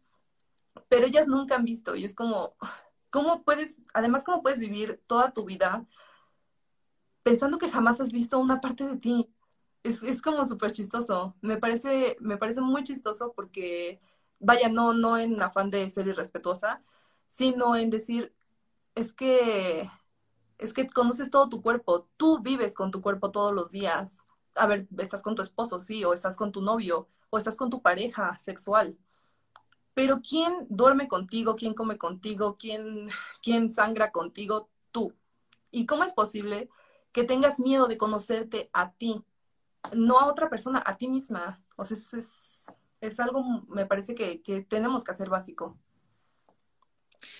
[0.88, 2.54] pero ellas nunca han visto y es como,
[3.10, 5.86] ¿cómo puedes, además, cómo puedes vivir toda tu vida
[7.22, 9.30] pensando que jamás has visto una parte de ti?
[9.82, 11.34] Es, es como súper chistoso.
[11.40, 14.00] Me parece, me parece muy chistoso porque,
[14.38, 16.82] vaya, no, no en afán de ser irrespetuosa,
[17.32, 18.34] sino en decir,
[18.94, 19.90] es que,
[20.58, 24.18] es que conoces todo tu cuerpo, tú vives con tu cuerpo todos los días.
[24.54, 27.70] A ver, estás con tu esposo, sí, o estás con tu novio, o estás con
[27.70, 28.98] tu pareja sexual
[29.94, 31.56] pero ¿quién duerme contigo?
[31.56, 32.56] ¿Quién come contigo?
[32.58, 33.08] ¿Quién,
[33.42, 34.70] quién sangra contigo?
[34.90, 35.14] Tú.
[35.70, 36.70] ¿Y cómo es posible
[37.12, 39.24] que tengas miedo de conocerte a ti?
[39.94, 41.62] No a otra persona, a ti misma.
[41.76, 45.76] O sea, es, es, algo, me parece que, que tenemos que hacer básico.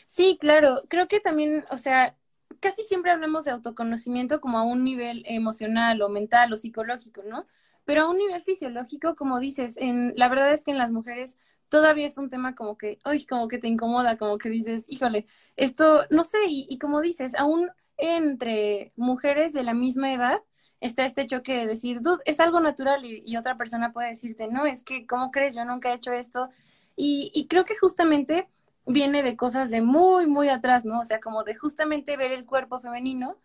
[0.07, 0.83] Sí, claro.
[0.89, 2.17] Creo que también, o sea,
[2.61, 7.47] casi siempre hablamos de autoconocimiento como a un nivel emocional o mental o psicológico, ¿no?
[7.85, 11.39] Pero a un nivel fisiológico, como dices, en, la verdad es que en las mujeres
[11.69, 15.27] todavía es un tema como que, ay, como que te incomoda, como que dices, híjole,
[15.57, 20.41] esto, no sé, y, como dices, aún entre mujeres de la misma edad
[20.81, 24.67] está este choque de decir, dude, es algo natural y, otra persona puede decirte, no,
[24.67, 25.55] es que, ¿cómo crees?
[25.55, 26.51] Yo nunca he hecho esto.
[26.97, 28.49] Y, y creo que justamente
[28.87, 31.01] viene de cosas de muy, muy atrás, ¿no?
[31.01, 33.39] O sea, como de justamente ver el cuerpo femenino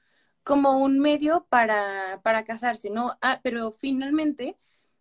[0.44, 3.18] como un medio para, para casarse, ¿no?
[3.22, 4.58] Ah, pero finalmente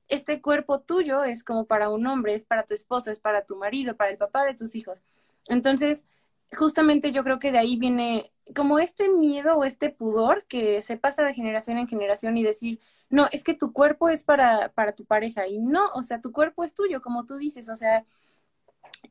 [0.08, 3.56] este cuerpo tuyo es como para un hombre, es para tu esposo, es para tu
[3.56, 5.02] marido, para el papá de tus hijos.
[5.48, 6.06] Entonces,
[6.52, 10.96] justamente yo creo que de ahí viene como este miedo o este pudor que se
[10.96, 14.92] pasa de generación en generación y decir, no, es que tu cuerpo es para, para
[14.94, 18.04] tu pareja y no, o sea, tu cuerpo es tuyo, como tú dices, o sea,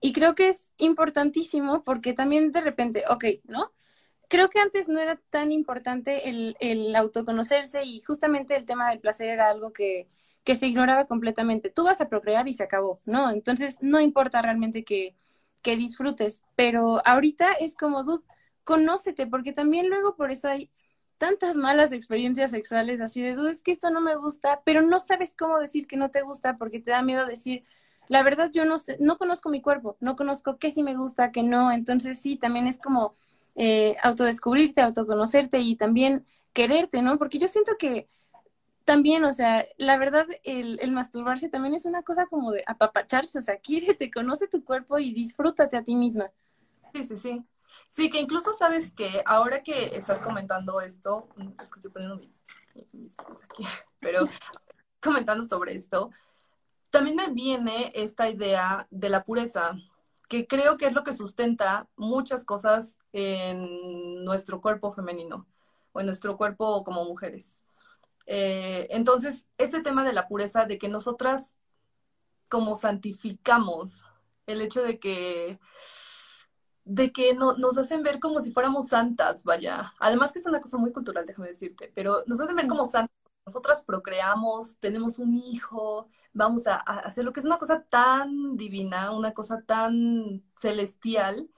[0.02, 3.72] y creo que es importantísimo porque también de repente, ok, ¿no?
[4.30, 9.00] Creo que antes no era tan importante el, el autoconocerse y justamente el tema del
[9.00, 10.08] placer era algo que,
[10.44, 11.70] que se ignoraba completamente.
[11.70, 13.32] Tú vas a procrear y se acabó, ¿no?
[13.32, 15.16] Entonces no importa realmente que,
[15.62, 18.24] que disfrutes, pero ahorita es como, dude,
[18.64, 20.72] conócete, porque también luego por eso hay
[21.18, 25.00] tantas malas experiencias sexuales así de, dude, es que esto no me gusta, pero no
[25.00, 27.66] sabes cómo decir que no te gusta porque te da miedo decir,
[28.08, 31.44] la verdad yo no, no conozco mi cuerpo, no conozco qué sí me gusta, qué
[31.44, 33.16] no, entonces sí, también es como
[33.56, 37.18] eh, autodescubrirte, autoconocerte y también quererte, ¿no?
[37.18, 38.08] Porque yo siento que
[38.84, 43.40] también, o sea, la verdad, el, el, masturbarse también es una cosa como de apapacharse,
[43.40, 46.32] o sea, quiérete, conoce tu cuerpo y disfrútate a ti misma.
[46.94, 47.46] Sí, sí, sí.
[47.88, 52.18] Sí, que incluso sabes que ahora que estás comentando esto, mm, es que estoy poniendo
[52.18, 52.32] mi,
[52.94, 53.66] mis aquí,
[54.00, 54.28] pero
[55.02, 56.12] comentando sobre esto,
[56.96, 59.76] también me viene esta idea de la pureza,
[60.30, 65.46] que creo que es lo que sustenta muchas cosas en nuestro cuerpo femenino
[65.92, 67.66] o en nuestro cuerpo como mujeres.
[68.28, 71.58] Eh, entonces, este tema de la pureza, de que nosotras
[72.48, 74.06] como santificamos
[74.48, 75.60] el hecho de que
[76.86, 79.94] de que no, nos hacen ver como si fuéramos santas, vaya.
[80.00, 83.15] Además que es una cosa muy cultural, déjame decirte, pero nos hacen ver como santas.
[83.46, 88.58] Nosotras procreamos, tenemos un hijo, vamos a, a hacer lo que es una cosa tan
[88.58, 91.50] divina, una cosa tan celestial,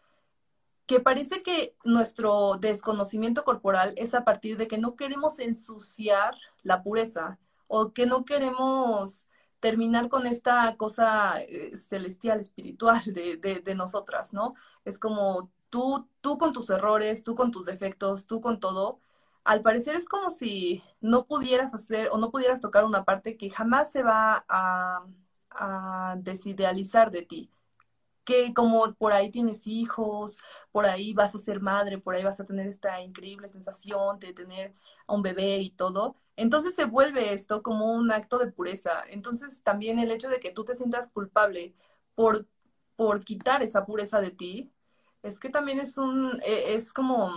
[0.86, 6.82] que parece que nuestro desconocimiento corporal es a partir de que no queremos ensuciar la
[6.82, 9.28] pureza o que no queremos
[9.60, 14.56] terminar con esta cosa eh, celestial, espiritual de, de, nosotras, ¿no?
[14.86, 19.00] Es como tú, tú con tus errores, tú con tus defectos, tú con todo,
[19.48, 23.50] al parecer es como si no pudieras hacer o no pudieras tocar una parte que
[23.50, 25.06] jamás se va a,
[26.20, 27.52] desidealizar de ti
[28.26, 30.38] que como por ahí tienes hijos,
[30.72, 34.34] por ahí vas a ser madre, por ahí vas a tener esta increíble sensación de
[34.34, 34.76] tener
[35.08, 39.04] a un bebé y todo, entonces se vuelve esto como un acto de pureza.
[39.10, 41.74] Entonces también el hecho de que tú te sientas culpable
[42.16, 42.48] por,
[42.96, 44.70] por quitar esa pureza de ti,
[45.24, 47.32] es que también es un, e, es como,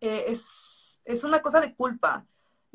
[0.00, 2.26] e, es, es una cosa de culpa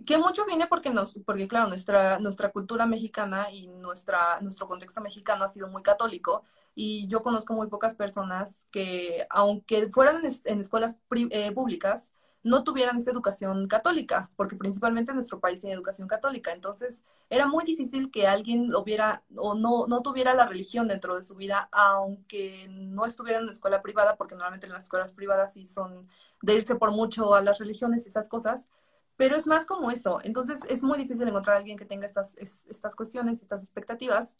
[0.06, 5.02] que mucho viene porque nos, porque claro, nuestra, nuestra cultura mexicana y nuestra, nuestro contexto
[5.02, 6.44] mexicano ha sido muy católico
[6.76, 10.98] y yo conozco muy pocas personas que, aunque fueran en, escuelas
[11.30, 12.12] eh, públicas,
[12.44, 16.52] no tuvieran esa educación católica, porque principalmente en nuestro país tiene educación católica.
[16.52, 21.24] Entonces, era muy difícil que alguien hubiera o no, no tuviera la religión dentro de
[21.24, 25.54] su vida, aunque no estuviera en una escuela privada, porque normalmente en las escuelas privadas
[25.54, 26.10] sí son
[26.42, 28.70] de irse por mucho a las religiones y esas cosas.
[29.16, 30.20] Pero es más como eso.
[30.24, 34.38] Entonces, es muy difícil encontrar a alguien que tenga estas, estas cuestiones, estas expectativas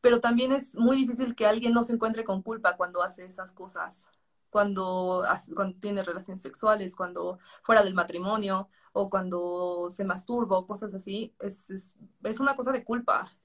[0.00, 3.54] pero también es muy difícil que alguien no se encuentre con culpa cuando hace esas
[3.54, 4.10] cosas
[4.54, 5.24] cuando,
[5.56, 11.34] cuando tiene relaciones sexuales, cuando fuera del matrimonio o cuando se masturba o cosas así,
[11.40, 13.36] es, es, es una cosa de culpa.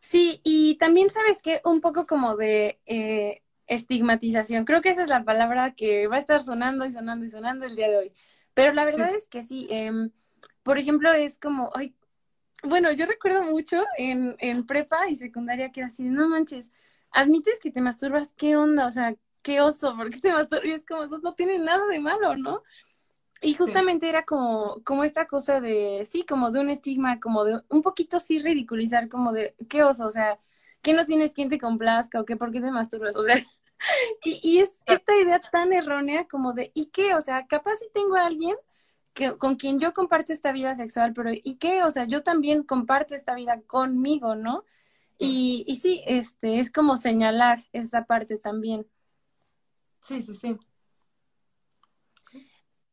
[0.00, 5.08] Sí, y también sabes que un poco como de eh, estigmatización, creo que esa es
[5.08, 8.12] la palabra que va a estar sonando y sonando y sonando el día de hoy,
[8.52, 9.92] pero la verdad es que sí, eh,
[10.64, 11.94] por ejemplo, es como, ay,
[12.64, 16.72] bueno, yo recuerdo mucho en, en prepa y secundaria que era así, no manches,
[17.12, 18.86] admites que te masturbas, ¿qué onda?
[18.86, 20.66] O sea, qué oso, ¿por qué te masturbas?
[20.66, 22.62] Y es como, no, tiene nada de malo, ¿no?
[23.42, 27.62] Y justamente era como, como esta cosa de, sí, como de un estigma, como de
[27.68, 30.38] un poquito sí ridiculizar, como de, qué oso, o sea,
[30.82, 33.16] ¿qué no tienes quien te complazca o qué, por qué te masturbas?
[33.16, 33.36] O sea,
[34.24, 37.14] y, y es esta idea tan errónea como de, ¿y qué?
[37.14, 38.56] O sea, capaz si tengo a alguien
[39.14, 41.82] que, con quien yo comparto esta vida sexual, pero ¿y qué?
[41.82, 44.64] O sea, yo también comparto esta vida conmigo, ¿no?
[45.20, 48.86] Y, y sí, este, es como señalar esta parte también.
[50.00, 50.58] Sí, sí, sí.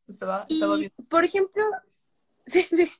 [0.06, 0.92] Estaba, estaba bien.
[1.08, 1.64] Por ejemplo,
[2.46, 2.90] sí, sí.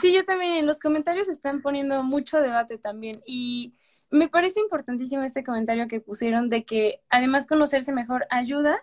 [0.00, 3.74] Sí, yo también en los comentarios están poniendo mucho debate también y
[4.10, 8.78] me parece importantísimo este comentario que pusieron de que además conocerse mejor ayuda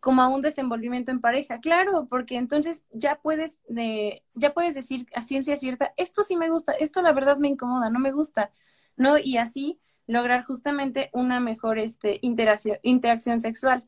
[0.00, 1.60] como a un desenvolvimiento en pareja.
[1.60, 6.48] Claro, porque entonces ya puedes, de, ya puedes decir a ciencia cierta, esto sí me
[6.50, 8.50] gusta, esto la verdad me incomoda, no me gusta,
[8.96, 9.18] ¿no?
[9.18, 13.84] Y así lograr justamente una mejor este, interacción, interacción sexual.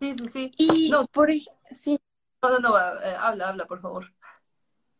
[0.00, 0.50] Sí, sí, sí.
[0.56, 1.30] Y no, por
[1.72, 1.98] sí.
[2.42, 4.12] No, no, no, eh, habla, habla, por favor.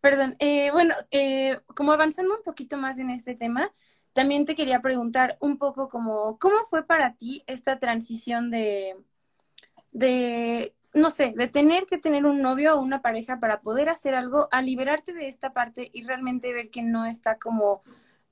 [0.01, 3.73] Perdón, eh, bueno, eh, como avanzando un poquito más en este tema,
[4.13, 8.97] también te quería preguntar un poco como, ¿cómo fue para ti esta transición de,
[9.91, 14.15] de, no sé, de tener que tener un novio o una pareja para poder hacer
[14.15, 17.83] algo, a liberarte de esta parte y realmente ver que no está como,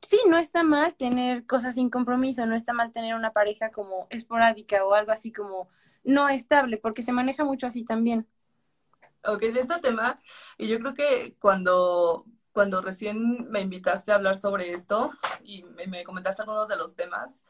[0.08, 4.06] sí, no está mal tener cosas sin compromiso, no está mal tener una pareja como
[4.10, 5.68] esporádica o algo así como
[6.04, 8.28] no estable, porque se maneja mucho así también.
[9.24, 10.20] Ok, de este tema,
[10.58, 15.12] y yo creo que cuando, cuando recién me invitaste a hablar sobre esto
[15.42, 17.42] y me, me comentaste algunos de los temas,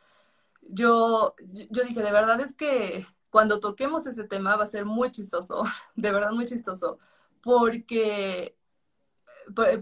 [0.63, 1.35] yo,
[1.71, 5.65] yo dije, de verdad es que cuando toquemos ese tema va a ser muy chistoso,
[5.97, 6.99] de verdad muy chistoso,
[7.43, 8.57] porque,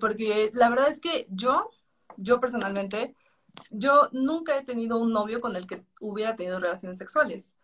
[0.00, 1.70] porque la verdad es que yo,
[2.18, 3.16] yo personalmente,
[3.70, 7.58] yo nunca he tenido un novio con el que hubiera tenido relaciones sexuales.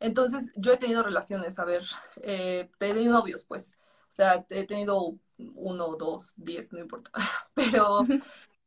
[0.00, 1.82] Entonces, yo he tenido relaciones, a ver,
[2.22, 3.78] eh, he tenido novios, pues.
[4.04, 7.10] O sea, he tenido uno, dos, diez, no importa.
[7.54, 8.06] Pero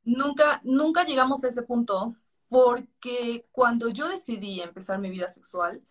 [0.04, 2.16] nunca, nunca llegamos a ese punto
[2.50, 5.84] porque cuando yo decidí empezar mi vida sexual,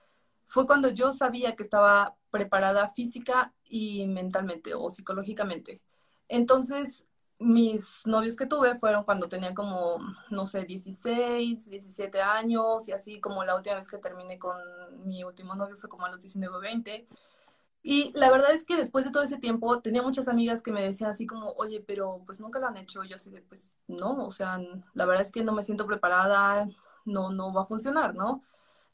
[0.46, 5.82] fue cuando yo sabía que estaba preparada física y mentalmente o psicológicamente.
[6.28, 7.06] Entonces,
[7.42, 9.98] mis novios que tuve fueron cuando tenía como,
[10.30, 14.56] no sé, 16, 17 años y así como la última vez que terminé con
[15.04, 17.08] mi último novio fue como a los 19, 20.
[17.82, 20.82] Y la verdad es que después de todo ese tiempo tenía muchas amigas que me
[20.82, 23.02] decían así como, oye, pero pues nunca lo han hecho.
[23.04, 24.60] yo así de, pues no, o sea,
[24.94, 26.66] la verdad es que no me siento preparada,
[27.04, 28.42] no, no va a funcionar, ¿no?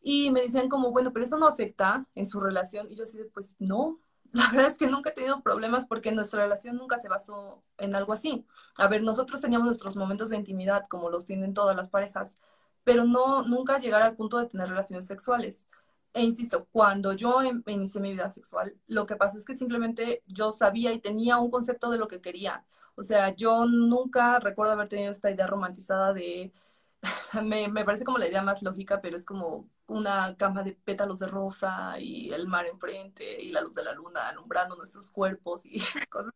[0.01, 2.91] Y me decían como, bueno, pero eso no afecta en su relación.
[2.91, 3.99] Y yo así de, pues no,
[4.33, 7.95] la verdad es que nunca he tenido problemas porque nuestra relación nunca se basó en
[7.95, 8.47] algo así.
[8.77, 12.37] A ver, nosotros teníamos nuestros momentos de intimidad, como los tienen todas las parejas,
[12.85, 15.69] pero no, nunca llegar al punto de tener relaciones sexuales.
[16.15, 20.23] E insisto, cuando yo em, inicié mi vida sexual, lo que pasó es que simplemente
[20.27, 22.65] yo sabía y tenía un concepto de lo que quería.
[22.97, 26.53] O sea, yo nunca recuerdo haber tenido esta idea romantizada de
[27.45, 31.19] me, me, parece como la idea más lógica, pero es como una cama de pétalos
[31.19, 35.65] de rosa y el mar enfrente y la luz de la luna alumbrando nuestros cuerpos
[35.67, 35.81] y
[36.11, 36.33] cosas.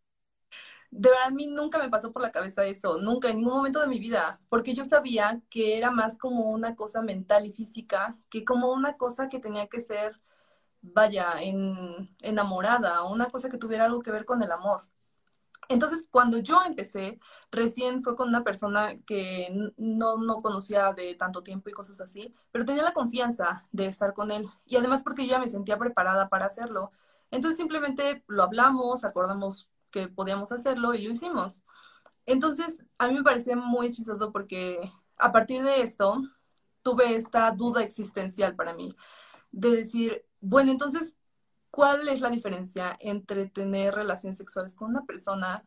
[0.91, 3.81] De verdad, a mí nunca me pasó por la cabeza eso, nunca, en ningún momento
[3.81, 8.15] de mi vida, porque yo sabía que era más como una cosa mental y física
[8.29, 10.21] que como una cosa que tenía que ser,
[10.83, 14.85] vaya, en, enamorada, una cosa que tuviera algo que ver con el amor.
[15.69, 17.19] Entonces, cuando yo empecé,
[17.51, 22.35] recién fue con una persona que no, no conocía de tanto tiempo y cosas así,
[22.51, 24.47] pero tenía la confianza de estar con él.
[24.67, 26.93] Y además porque yo ya me sentía preparada para hacerlo.
[27.31, 31.65] Entonces simplemente lo hablamos, acordamos que podíamos hacerlo y lo hicimos.
[32.27, 36.23] Entonces, a mí me parecía muy chistoso porque a partir de esto
[36.83, 38.89] tuve esta duda existencial para mí,
[39.53, 41.17] de decir, bueno, entonces
[41.73, 45.65] ¿cuál es la diferencia entre tener relaciones sexuales con una persona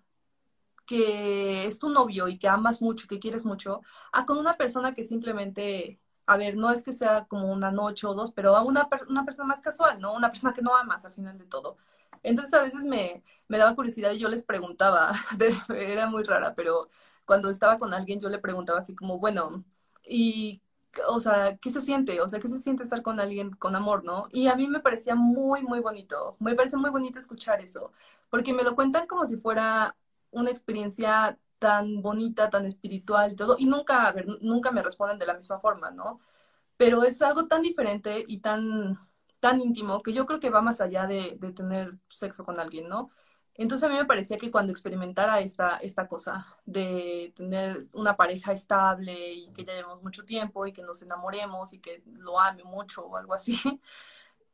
[0.86, 3.82] que es tu novio y que amas mucho, que quieres mucho,
[4.14, 8.08] a con una persona que simplemente, a ver, no es que sea como una noche
[8.08, 10.14] o dos, pero a una, una persona más casual, ¿no?
[10.14, 11.78] Una persona que no amas al final de todo.
[12.24, 15.12] Entonces a veces me, me daba curiosidad y yo les preguntaba,
[15.76, 16.82] era muy rara, pero
[17.26, 19.64] cuando estaba con alguien yo le preguntaba así como, bueno,
[20.08, 20.62] ¿y
[21.08, 22.22] o sea, ¿qué se siente?
[22.22, 24.28] O sea, ¿qué se siente estar con alguien con amor, no?
[24.32, 26.38] Y a mí me parecía muy, muy bonito.
[26.40, 27.92] Me parece muy bonito escuchar eso,
[28.30, 29.96] porque me lo cuentan como si fuera
[30.32, 35.26] una experiencia tan bonita, tan espiritual todo, y nunca, a ver, nunca me responden de
[35.26, 36.20] la misma forma, ¿no?
[36.78, 38.98] Pero es algo tan diferente y tan,
[39.40, 42.90] tan íntimo que yo creo que va más allá de, de tener sexo con alguien,
[42.90, 43.12] ¿no?
[43.58, 48.52] Entonces a mí me parecía que cuando experimentara esta, esta cosa de tener una pareja
[48.52, 52.64] estable y que ya llevemos mucho tiempo y que nos enamoremos y que lo ame
[52.64, 53.58] mucho o algo así,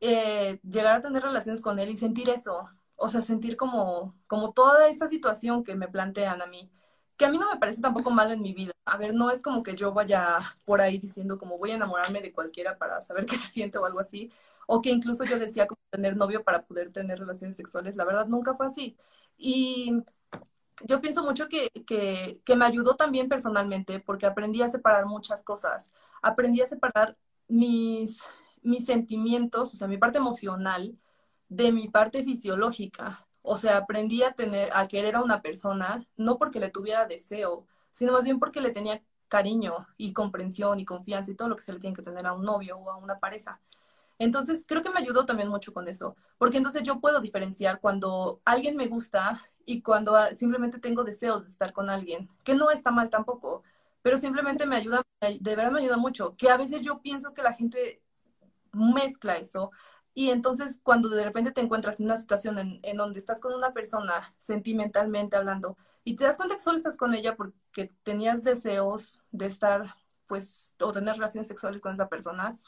[0.02, 4.54] eh, llegar a tener relaciones con él y sentir eso, o sea, sentir como, como
[4.54, 6.72] toda esta situación que me plantean a mí,
[7.18, 8.74] que a mí no me parece tampoco malo en mi vida.
[8.86, 12.22] A ver, no es como que yo vaya por ahí diciendo como voy a enamorarme
[12.22, 14.32] de cualquiera para saber qué se siente o algo así,
[14.68, 17.96] o que incluso yo decía como tener novio para poder tener relaciones sexuales.
[17.96, 18.98] La verdad, nunca fue así.
[19.38, 19.94] Y
[20.86, 25.44] yo pienso mucho que, que, que, me ayudó también personalmente porque aprendí a separar muchas
[25.44, 25.94] cosas.
[26.22, 28.24] Aprendí a separar mis,
[28.62, 30.98] mis sentimientos, o sea, mi parte emocional
[31.50, 33.28] de mi parte fisiológica.
[33.42, 37.68] O sea, aprendí a tener, a querer a una persona, no porque le tuviera deseo,
[37.92, 41.64] sino más bien porque le tenía cariño y comprensión y confianza y todo lo que
[41.64, 43.60] se le tiene que tener a un novio o a una pareja.
[44.20, 48.42] Entonces, creo que me ayudó también mucho con eso, porque entonces yo puedo diferenciar cuando
[48.46, 52.72] alguien me gusta y cuando ah, simplemente tengo deseos de estar con alguien, que no
[52.72, 53.64] está mal tampoco,
[54.02, 57.44] pero simplemente me ayuda, de verdad me ayuda mucho, que a veces yo pienso que
[57.44, 58.02] la gente
[58.74, 59.72] mezcla eso.
[60.14, 63.74] Y entonces cuando de repente te encuentras en una situación en, donde estás con una
[63.74, 69.22] persona sentimentalmente hablando y te das cuenta que solo estás con ella porque tenías deseos
[69.32, 69.96] de estar,
[70.28, 72.60] pues, o tener relaciones sexuales con esa persona,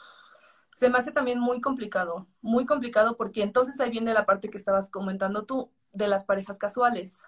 [0.74, 4.57] se me hace también muy complicado, muy complicado porque entonces ahí viene la parte que
[4.57, 7.26] estabas comentando tú de las parejas casuales,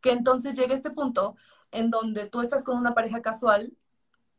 [0.00, 1.36] que entonces llega este punto
[1.70, 3.76] en donde tú estás con una pareja casual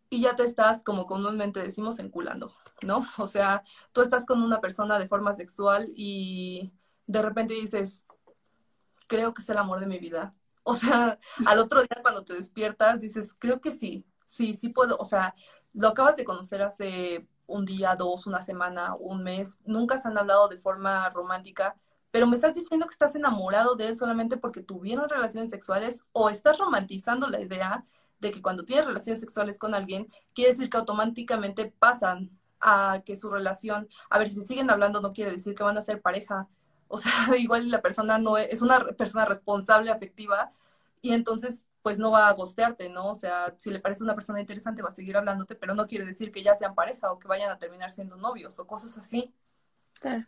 [0.10, 2.52] y ya te estás, como comúnmente decimos, enculando,
[2.82, 3.06] ¿no?
[3.18, 6.74] O sea, tú estás con una persona de forma sexual y
[7.06, 8.06] de repente dices,
[9.08, 10.32] creo que es el amor de mi vida.
[10.64, 14.98] O sea, al otro día cuando te despiertas dices, creo que sí, sí, sí puedo,
[14.98, 15.36] o sea,
[15.74, 20.18] lo acabas de conocer hace un día, dos, una semana, un mes, nunca se han
[20.18, 21.76] hablado de forma romántica,
[22.12, 26.30] pero me estás diciendo que estás enamorado de él solamente porque tuvieron relaciones sexuales o
[26.30, 27.86] estás romantizando la idea
[28.20, 33.16] de que cuando tienes relaciones sexuales con alguien, quiere decir que automáticamente pasan a que
[33.16, 36.48] su relación, a ver, si siguen hablando no quiere decir que van a ser pareja.
[36.88, 40.52] O sea, igual la persona no es, es una persona responsable, afectiva,
[41.02, 43.10] y entonces pues no va a gostearte, ¿no?
[43.10, 46.06] O sea, si le parece una persona interesante va a seguir hablándote, pero no quiere
[46.06, 49.34] decir que ya sean pareja o que vayan a terminar siendo novios o cosas así.
[50.00, 50.26] Claro.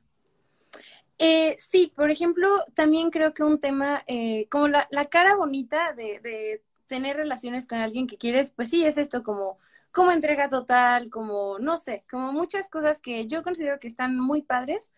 [1.17, 5.93] Eh, sí, por ejemplo, también creo que un tema eh, como la, la, cara bonita
[5.93, 9.59] de, de, tener relaciones con alguien que quieres, pues sí, es esto como,
[9.91, 14.41] como entrega total, como, no sé, como muchas cosas que yo considero que están muy
[14.41, 14.91] padres,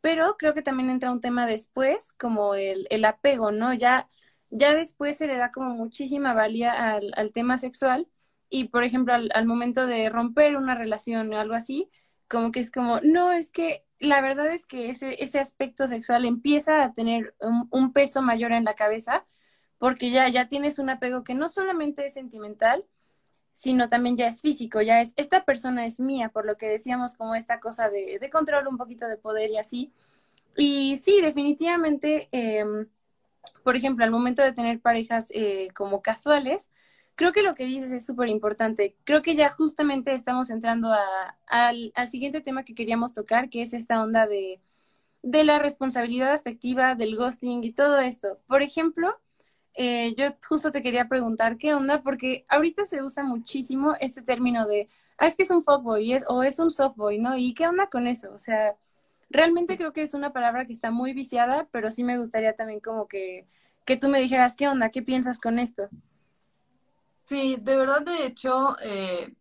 [0.00, 3.72] pero creo que también entra un tema después, como el, el apego, ¿no?
[3.72, 4.08] Ya
[4.50, 8.08] ya después se le da como muchísima valía al, al tema sexual
[8.50, 11.90] y, por ejemplo, al, momento de romper una relación o algo así,
[12.28, 16.24] como que es como, no, es que la verdad es que ese, ese aspecto sexual
[16.24, 19.26] empieza a tener un, peso mayor en la cabeza
[19.78, 22.84] porque ya, ya tienes un apego que no solamente es sentimental,
[23.52, 27.16] sino también ya es físico, ya es, esta persona es mía, por lo que decíamos
[27.16, 29.92] como esta cosa de, de control, un poquito de poder y así.
[30.56, 32.28] Y sí, definitivamente...
[32.32, 32.64] Eh,
[33.62, 36.70] por ejemplo, al momento de tener parejas eh, como casuales,
[37.18, 38.96] creo que lo que dices es súper importante.
[39.04, 43.74] Creo que ya justamente estamos entrando a, al, siguiente tema que queríamos tocar, que es
[43.74, 44.60] esta onda de,
[45.22, 48.38] de la responsabilidad afectiva, del ghosting y todo esto.
[48.46, 49.16] Por ejemplo,
[49.74, 54.66] eh, yo justo te quería preguntar qué onda, porque ahorita se usa muchísimo este término
[54.66, 54.88] de,
[55.18, 57.36] ah, es que es un fuckboy es, o es un softboy, ¿no?
[57.36, 58.32] ¿Y qué onda con eso?
[58.32, 58.76] O sea,
[59.30, 62.80] realmente creo que es una palabra que está muy viciada, pero sí me gustaría también
[62.80, 63.46] como que,
[63.84, 64.90] que tú me dijeras, ¿qué onda?
[64.90, 65.88] ¿Qué piensas con esto?
[67.24, 69.34] Sí, de verdad, de hecho, eh,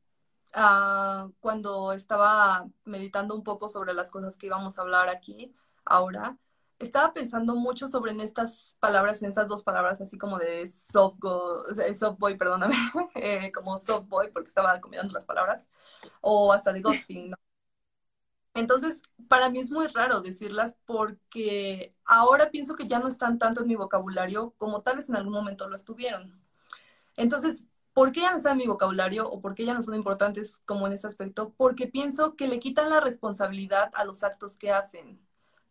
[0.55, 5.53] uh, cuando estaba meditando un poco sobre las cosas que íbamos a hablar aquí
[5.85, 6.38] ahora,
[6.79, 11.17] estaba pensando mucho sobre en estas palabras, en esas dos palabras, así como de soft,
[11.19, 11.63] go,
[11.95, 12.75] soft boy, perdóname,
[13.15, 15.67] eh, como soft boy, porque estaba combinando las palabras,
[16.21, 17.38] o hasta de ghosting, ¿no?
[18.58, 23.62] Entonces, para mí es muy raro decirlas porque ahora pienso que ya no están tanto
[23.62, 26.41] en mi vocabulario como tal vez en algún momento lo estuvieron.
[27.18, 29.93] Entonces, ¿por qué ya no están en mi vocabulario o por qué ya no son
[29.93, 31.53] importantes como en ese aspecto?
[31.55, 35.22] Porque pienso que le quitan la responsabilidad a los actos que hacen.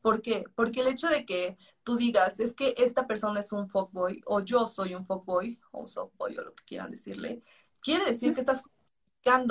[0.01, 0.45] ¿Por qué?
[0.55, 4.39] Porque el hecho de que tú digas, es que esta persona es un fuckboy o
[4.39, 7.43] yo soy un fuckboy o softboy o lo que quieran decirle,
[7.81, 8.63] quiere decir que estás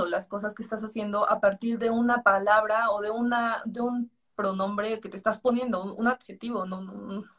[0.08, 4.12] las cosas que estás haciendo a partir de una palabra o de, una, de un
[4.36, 6.82] pronombre que te estás poniendo, un, adjetivo, no,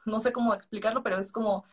[0.04, 1.64] no, sé cómo explicarlo, pero es como,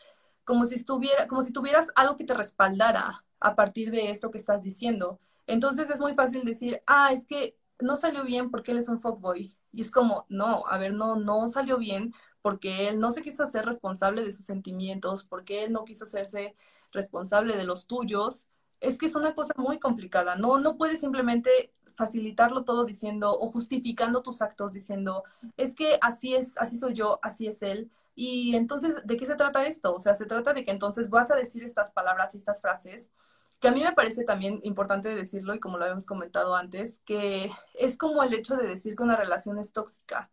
[0.45, 4.37] como, si estuviera, como si tuvieras algo que te respaldara a partir de esto que
[4.37, 5.19] estás diciendo.
[5.47, 9.01] Entonces es muy fácil decir, ah, es que no salió bien porque él es un
[9.01, 9.57] fuckboy.
[9.73, 13.43] Y es como, no, a ver, no, no salió bien porque él no se quiso
[13.43, 16.55] hacer responsable de sus sentimientos, porque él no quiso hacerse
[16.91, 18.47] responsable de los tuyos
[18.83, 23.47] es que es una cosa muy complicada, no, no puedes simplemente facilitarlo todo diciendo o
[23.47, 25.23] justificando tus actos diciendo,
[25.57, 27.89] es que así es, así soy yo, así es él.
[28.15, 29.93] Y entonces, ¿de qué se trata esto?
[29.93, 33.13] O sea, se trata de que entonces vas a decir estas palabras y estas frases,
[33.59, 37.51] que a mí me parece también importante decirlo, y como lo habíamos comentado antes, que
[37.75, 40.29] es como el hecho de decir que una relación es tóxica.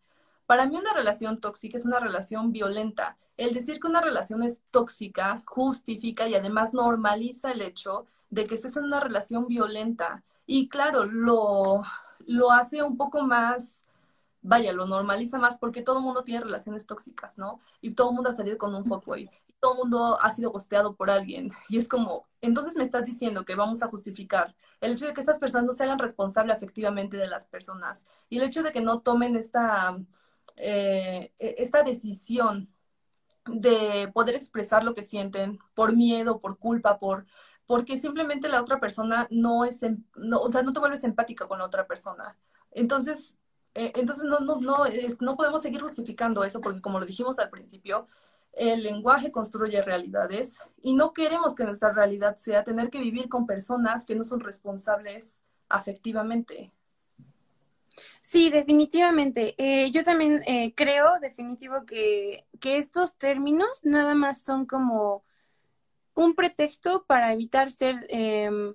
[0.46, 3.16] Para mí una relación tóxica es una relación violenta.
[3.36, 8.54] El decir que una relación es tóxica justifica y además normaliza el hecho de que
[8.54, 10.24] estés en una relación violenta.
[10.46, 11.82] Y claro, lo,
[12.26, 13.84] lo hace un poco más,
[14.42, 17.60] vaya, lo normaliza más porque todo el mundo tiene relaciones tóxicas, ¿no?
[17.80, 19.22] Y todo el mundo ha salido con un fuckboy.
[19.48, 21.52] Y todo el mundo ha sido gosteado por alguien.
[21.68, 25.20] Y es como, entonces me estás diciendo que vamos a justificar el hecho de que
[25.20, 28.06] estas personas no se hagan responsables afectivamente de las personas.
[28.28, 29.98] Y el hecho de que no tomen esta,
[30.56, 32.68] eh, e, esta decisión
[33.46, 37.26] de poder expresar lo que sienten por miedo, por culpa, por,
[37.70, 41.46] porque simplemente la otra persona no es, em, no, o sea, no te vuelves empática
[41.46, 42.36] con la otra persona.
[42.72, 43.38] Entonces,
[43.74, 44.78] eh, entonces no, no, no,
[45.20, 48.08] no podemos seguir justificando eso porque como lo dijimos al principio,
[48.54, 53.46] el lenguaje construye realidades y no queremos que nuestra realidad sea tener que vivir con
[53.46, 56.72] personas que no son responsables afectivamente.
[58.20, 59.54] Sí, definitivamente.
[59.58, 65.22] Eh, yo también eh, creo, definitivo, que, que estos términos nada más son como
[66.20, 68.74] un pretexto para evitar ser em,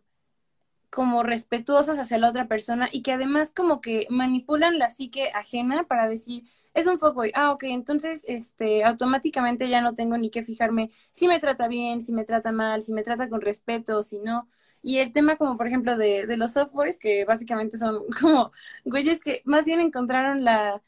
[0.89, 5.85] como respetuosos hacia la otra persona y que además como que manipulan la psique ajena
[5.85, 10.43] para decir, es un fuckboy, ah, ok, entonces este, automáticamente ya no tengo ni que
[10.43, 14.19] fijarme si me trata bien, si me trata mal, si me trata con respeto, si
[14.19, 14.49] no.
[14.81, 18.51] Y el tema como por ejemplo de, los softboys, que básicamente son como
[18.85, 20.81] güeyes que más bien encontraron la,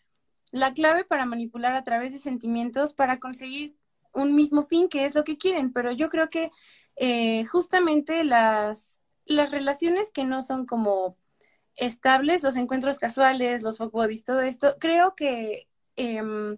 [0.51, 3.76] la clave para manipular a través de sentimientos para conseguir
[4.17, 6.51] un mismo fin, que es lo que quieren, pero yo creo que
[6.95, 11.17] eh, justamente las, las relaciones que no son como
[11.75, 13.93] estables, los encuentros casuales, los fuck
[14.25, 16.57] todo esto, creo que em,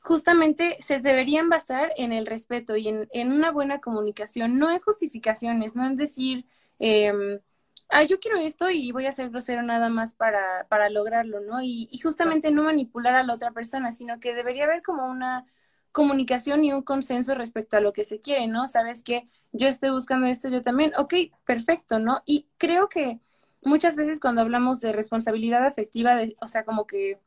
[0.00, 4.80] justamente se deberían basar en el respeto y en, en, una buena comunicación, no en
[4.80, 6.46] justificaciones, no en decir,
[6.80, 7.40] eh,
[7.88, 11.62] ah, yo quiero esto y voy a ser grosero nada más para, para lograrlo, ¿no?
[11.62, 15.46] Y, y justamente no manipular a la otra persona, sino que debería haber como una
[15.92, 18.66] comunicación y un consenso respecto a lo que se quiere, ¿no?
[18.66, 21.14] Sabes que yo estoy buscando esto, yo también, ok,
[21.44, 22.22] perfecto, ¿no?
[22.26, 23.20] Y creo que
[23.62, 27.20] muchas veces cuando hablamos de responsabilidad afectiva, o sea, como que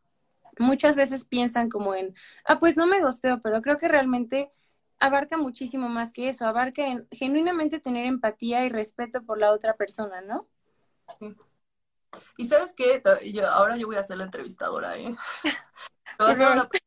[0.58, 4.52] muchas veces piensan como en, ah, pues no me gusteo, pero creo que realmente
[5.00, 9.76] abarca muchísimo más que eso, abarca en genuinamente tener empatía y respeto por la otra
[9.76, 10.48] persona, ¿no?
[12.38, 13.02] Y sabes qué,
[13.34, 15.16] yo, ahora yo voy a ser la entrevistadora, ¿eh?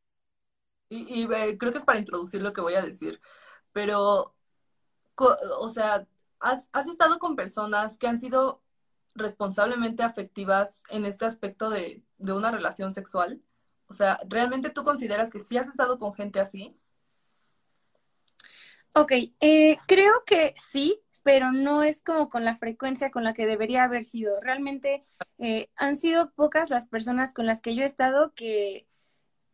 [0.90, 3.20] Y, eh, creo que es para introducir lo que voy a decir,
[3.72, 4.34] pero,
[5.16, 6.06] o sea,
[6.40, 8.62] has, estado con personas que han sido
[9.14, 13.42] responsablemente afectivas en este aspecto de, de, una relación sexual?
[13.88, 16.78] O sea, ¿realmente tú consideras que sí has estado con gente así?
[18.94, 23.46] Ok, eh, creo que sí, pero no es como con la frecuencia con la que
[23.46, 24.40] debería haber sido.
[24.40, 25.06] Realmente
[25.38, 28.87] eh, han sido pocas las personas con las que yo he estado que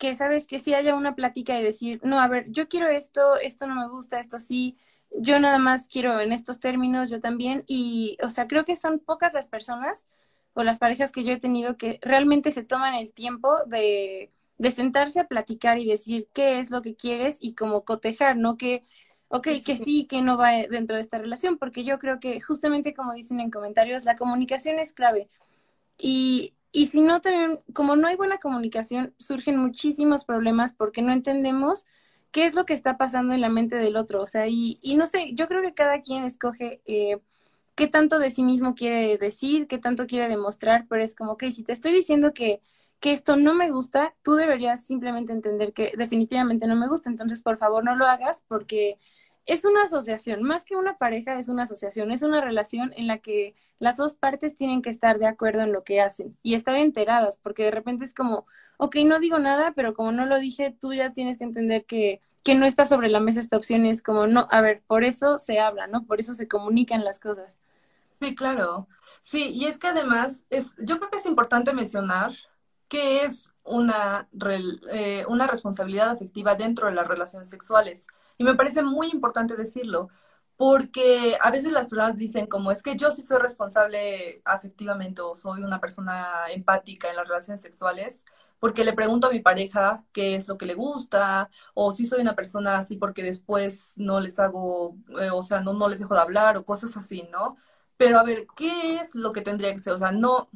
[0.04, 3.38] que sabes que si haya una plática y decir, no, a ver, yo quiero esto,
[3.38, 4.76] esto no me gusta, esto sí,
[5.10, 8.98] yo nada más quiero en estos términos, yo también, y, o sea, creo que son
[8.98, 10.06] pocas las personas
[10.52, 14.70] o las parejas que yo he tenido que realmente se toman el tiempo de, de
[14.72, 18.58] sentarse a platicar y decir qué es lo que quieres y como cotejar, ¿no?
[18.58, 18.84] Que,
[19.28, 22.92] ok, que sí, que no va dentro de esta relación, porque yo creo que justamente
[22.92, 25.30] como dicen en comentarios, la comunicación es clave.
[25.98, 31.12] Y y si no tienen, como no hay buena comunicación, surgen muchísimos problemas porque no
[31.12, 31.86] entendemos
[32.32, 34.20] qué es lo que está pasando en la mente del otro.
[34.20, 37.20] O sea, y, y no sé, yo creo que cada quien escoge eh,
[37.76, 41.52] qué tanto de sí mismo quiere decir, qué tanto quiere demostrar, pero es como, que
[41.52, 42.60] si te estoy diciendo que,
[42.98, 47.08] que esto no me gusta, tú deberías simplemente entender que definitivamente no me gusta.
[47.08, 48.98] Entonces, por favor, no lo hagas porque
[49.46, 53.18] es una asociación, más que una pareja, es una asociación, es una relación en la
[53.18, 56.76] que las dos partes tienen que estar de acuerdo en lo que hacen y estar
[56.76, 58.46] enteradas, porque de repente es como,
[58.78, 62.22] ok, no digo nada, pero como no lo dije, tú ya tienes que entender que,
[62.42, 65.38] que no está sobre la mesa esta opción es como, no, a ver, por eso
[65.38, 66.04] se habla, ¿no?
[66.06, 67.58] Por eso se comunican las cosas.
[68.20, 68.88] Sí, claro.
[69.20, 72.32] Sí, y es que además, es, yo creo que es importante mencionar
[72.88, 74.28] que es una,
[74.92, 78.06] eh, una responsabilidad afectiva dentro de las relaciones sexuales.
[78.38, 80.08] Y me parece muy importante decirlo,
[80.56, 85.34] porque a veces las personas dicen como es que yo sí soy responsable afectivamente o
[85.34, 88.24] soy una persona empática en las relaciones sexuales,
[88.60, 92.20] porque le pregunto a mi pareja qué es lo que le gusta, o si soy
[92.20, 96.14] una persona así porque después no les hago, eh, o sea, no, no les dejo
[96.14, 97.56] de hablar o cosas así, ¿no?
[97.96, 99.92] Pero a ver, ¿qué es lo que tendría que ser?
[99.92, 100.48] O sea, no,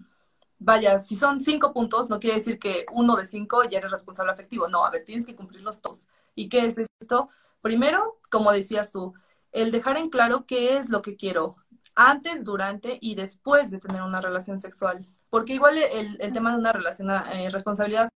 [0.58, 4.32] vaya, si son cinco puntos, no quiere decir que uno de cinco ya eres responsable
[4.32, 4.68] afectivo.
[4.68, 6.08] No, a ver, tienes que cumplir los dos.
[6.34, 7.30] ¿Y qué es esto?
[7.62, 9.14] Primero, como decías tú,
[9.52, 11.56] el dejar en claro qué es lo que quiero
[11.96, 15.06] antes, durante y después de tener una relación sexual.
[15.30, 18.08] Porque igual el, tema de una relación, eh, responsabilidad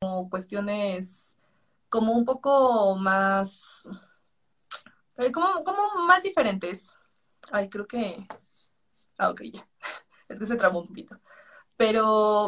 [0.00, 1.38] como cuestiones
[1.88, 3.86] como un poco más,
[5.18, 6.96] eh, como, como más diferentes.
[7.50, 8.26] Ay, creo que...
[9.18, 9.68] Ah, ok, ya.
[10.28, 11.20] Es que se trabó un poquito.
[11.76, 12.46] Pero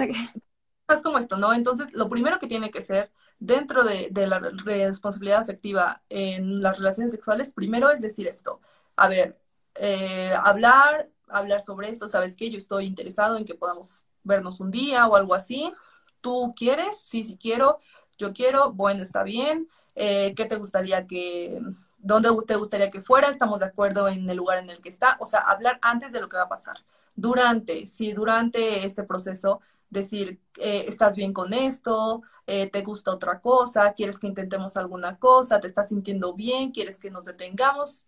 [0.94, 1.52] es como esto, ¿no?
[1.52, 7.12] Entonces, lo primero que tiene que ser dentro de, la responsabilidad afectiva en las relaciones
[7.12, 8.60] sexuales, primero es decir esto.
[8.96, 9.38] A ver,
[9.74, 12.50] eh, hablar, hablar sobre esto, ¿sabes qué?
[12.50, 15.72] Yo estoy interesado en que podamos vernos un día o algo así.
[16.20, 16.98] ¿Tú quieres?
[16.98, 17.80] Sí, sí quiero.
[18.18, 18.72] Yo quiero.
[18.72, 19.68] Bueno, está bien.
[19.94, 21.60] Eh, ¿Qué te gustaría que,
[21.98, 23.28] dónde te gustaría que fuera?
[23.28, 25.16] Estamos de acuerdo en el lugar en el que está.
[25.20, 26.76] O sea, hablar antes de lo que va a pasar.
[27.16, 29.60] Durante, si durante este proceso
[29.90, 35.18] decir, eh, estás bien con esto, eh, te gusta otra cosa, quieres que intentemos alguna
[35.18, 38.06] cosa, te estás sintiendo bien, quieres que nos detengamos,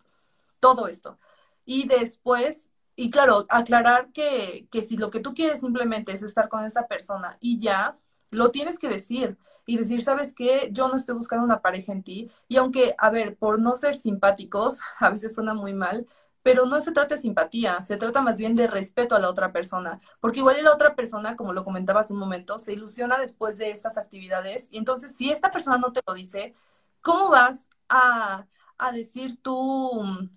[0.61, 1.19] todo esto.
[1.65, 6.49] Y después, y claro, aclarar que, que si lo que tú quieres simplemente es estar
[6.49, 7.99] con esa persona y ya,
[8.31, 10.69] lo tienes que decir y decir, ¿sabes qué?
[10.73, 12.31] Yo no estoy buscando una pareja en ti.
[12.49, 16.07] Y aunque, a ver, por no ser simpáticos, a veces suena muy mal,
[16.47, 19.51] pero no se trata de simpatía, se trata más bien de respeto a la otra
[19.53, 23.59] persona, porque igual la otra persona, como lo comentaba hace un momento, se ilusiona después
[23.59, 26.55] de estas actividades y entonces si esta persona no te lo dice,
[27.01, 28.47] ¿cómo vas a,
[28.95, 30.31] decir tú.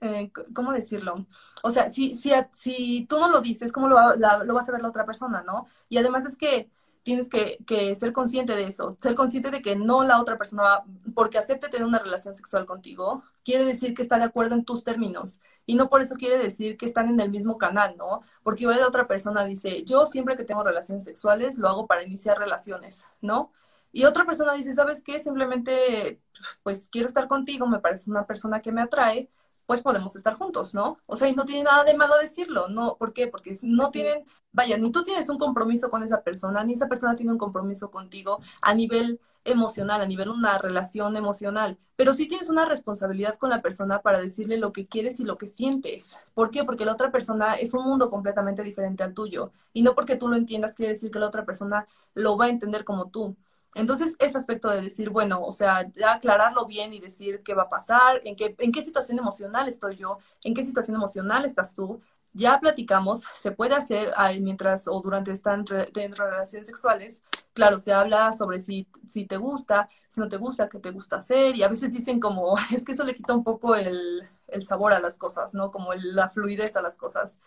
[0.00, 1.26] Eh, ¿Cómo decirlo?
[1.62, 4.80] O sea, si, si, si tú no lo dices, ¿cómo lo, lo vas a ver
[4.80, 5.66] la otra persona, no?
[5.90, 6.70] Y además es que
[7.06, 10.84] tienes que, ser consciente de eso, ser consciente de que no la otra persona, va,
[11.14, 14.82] porque acepte tener una relación sexual contigo, quiere decir que está de acuerdo en tus
[14.82, 15.40] términos.
[15.66, 18.22] Y no por eso quiere decir que están en el mismo canal, ¿no?
[18.42, 22.02] Porque igual la otra persona dice, yo siempre que tengo relaciones sexuales lo hago para
[22.02, 23.50] iniciar relaciones, ¿no?
[23.92, 25.20] Y otra persona dice, ¿sabes qué?
[25.20, 26.20] Simplemente,
[26.64, 29.30] pues quiero estar contigo, me parece una persona que me atrae,
[29.66, 30.98] pues podemos estar juntos, ¿no?
[31.06, 32.96] O sea, y no tiene nada de malo decirlo, ¿no?
[32.96, 33.26] ¿Por qué?
[33.28, 37.16] Porque no tienen, vaya, ni tú tienes un compromiso con esa persona, ni esa persona
[37.16, 42.50] tiene un compromiso contigo a nivel emocional, a nivel una relación emocional, pero sí tienes
[42.50, 46.18] una responsabilidad con la persona para decirle lo que quieres y lo que sientes.
[46.34, 46.64] ¿Por qué?
[46.64, 50.28] Porque la otra persona es un mundo completamente diferente al tuyo y no porque tú
[50.28, 53.36] lo entiendas quiere decir que la otra persona lo va a entender como tú.
[53.76, 57.64] Entonces, ese aspecto de decir, bueno, o sea, ya aclararlo bien y decir qué va
[57.64, 61.74] a pasar, en qué, en qué situación emocional estoy yo, en qué situación emocional estás
[61.74, 62.00] tú,
[62.32, 65.62] ya platicamos, se puede hacer mientras o durante estar
[65.92, 67.22] dentro de relaciones sexuales.
[67.54, 71.16] Claro, se habla sobre si, si te gusta, si no te gusta, qué te gusta
[71.16, 74.62] hacer, y a veces dicen como, es que eso le quita un poco el, el
[74.66, 75.70] sabor a las cosas, ¿no?
[75.70, 77.38] Como la fluidez a las cosas.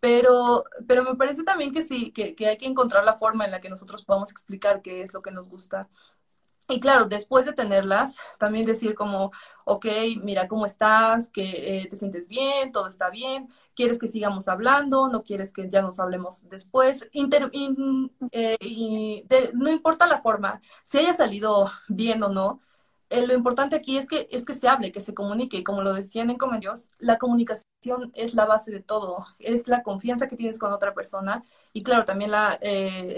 [0.00, 3.50] Pero, pero me parece también que sí, que, que hay que encontrar la forma en
[3.50, 5.88] la que nosotros podamos explicar qué es lo que nos gusta.
[6.70, 9.32] Y claro, después de tenerlas, también decir como,
[9.64, 9.86] ok,
[10.22, 15.08] mira cómo estás, que eh, te sientes bien, todo está bien, quieres que sigamos hablando,
[15.08, 17.08] no quieres que ya nos hablemos después.
[18.32, 19.24] Eh, y
[19.54, 22.60] no importa la forma, si haya salido bien o no,
[23.10, 25.64] eh, lo importante aquí es que, es que se hable, que se comunique.
[25.64, 29.26] Como lo decían en Comedios, la comunicación es la base de todo.
[29.38, 33.16] Es la confianza que tienes con otra persona y claro, también eh,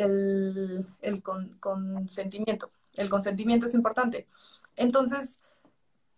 [1.03, 2.71] el, consentimiento.
[2.95, 4.29] El consentimiento es importante.
[4.77, 5.43] Entonces,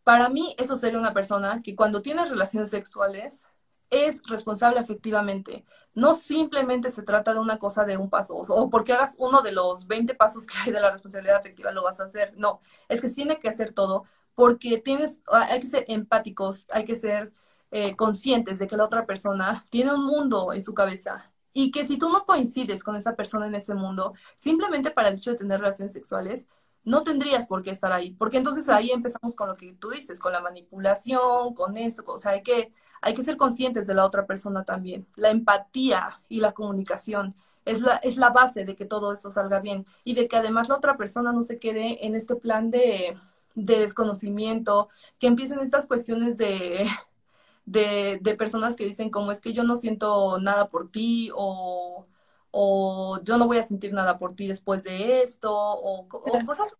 [0.04, 3.48] para mí eso sería una persona que cuando tiene relaciones sexuales
[3.92, 5.64] es responsable afectivamente.
[5.94, 9.52] No simplemente se trata de una cosa de un paso, o porque hagas uno de
[9.52, 12.34] los 20 pasos que hay de la responsabilidad afectiva, lo vas a hacer.
[12.36, 16.96] No, es que tiene que hacer todo porque tienes, hay que ser empáticos, hay que
[16.96, 17.32] ser
[17.70, 21.84] eh, conscientes de que la otra persona tiene un mundo en su cabeza y que
[21.84, 25.38] si tú no coincides con esa persona en ese mundo, simplemente para el hecho de
[25.38, 26.48] tener relaciones sexuales,
[26.84, 30.18] no tendrías por qué estar ahí, porque entonces ahí empezamos con lo que tú dices,
[30.20, 32.72] con la manipulación, con esto, o sea, hay que,
[33.02, 35.06] hay que ser conscientes de la otra persona también.
[35.16, 37.34] La empatía y la comunicación
[37.64, 40.68] es la, es la base de que todo esto salga bien y de que además
[40.68, 43.18] la otra persona no se quede en este plan de,
[43.54, 44.88] de desconocimiento,
[45.18, 46.86] que empiecen estas cuestiones de,
[47.66, 52.04] de, de, personas que dicen como es que yo no siento nada por ti o,
[52.50, 56.78] o yo no voy a sentir nada por ti después de esto o, o cosas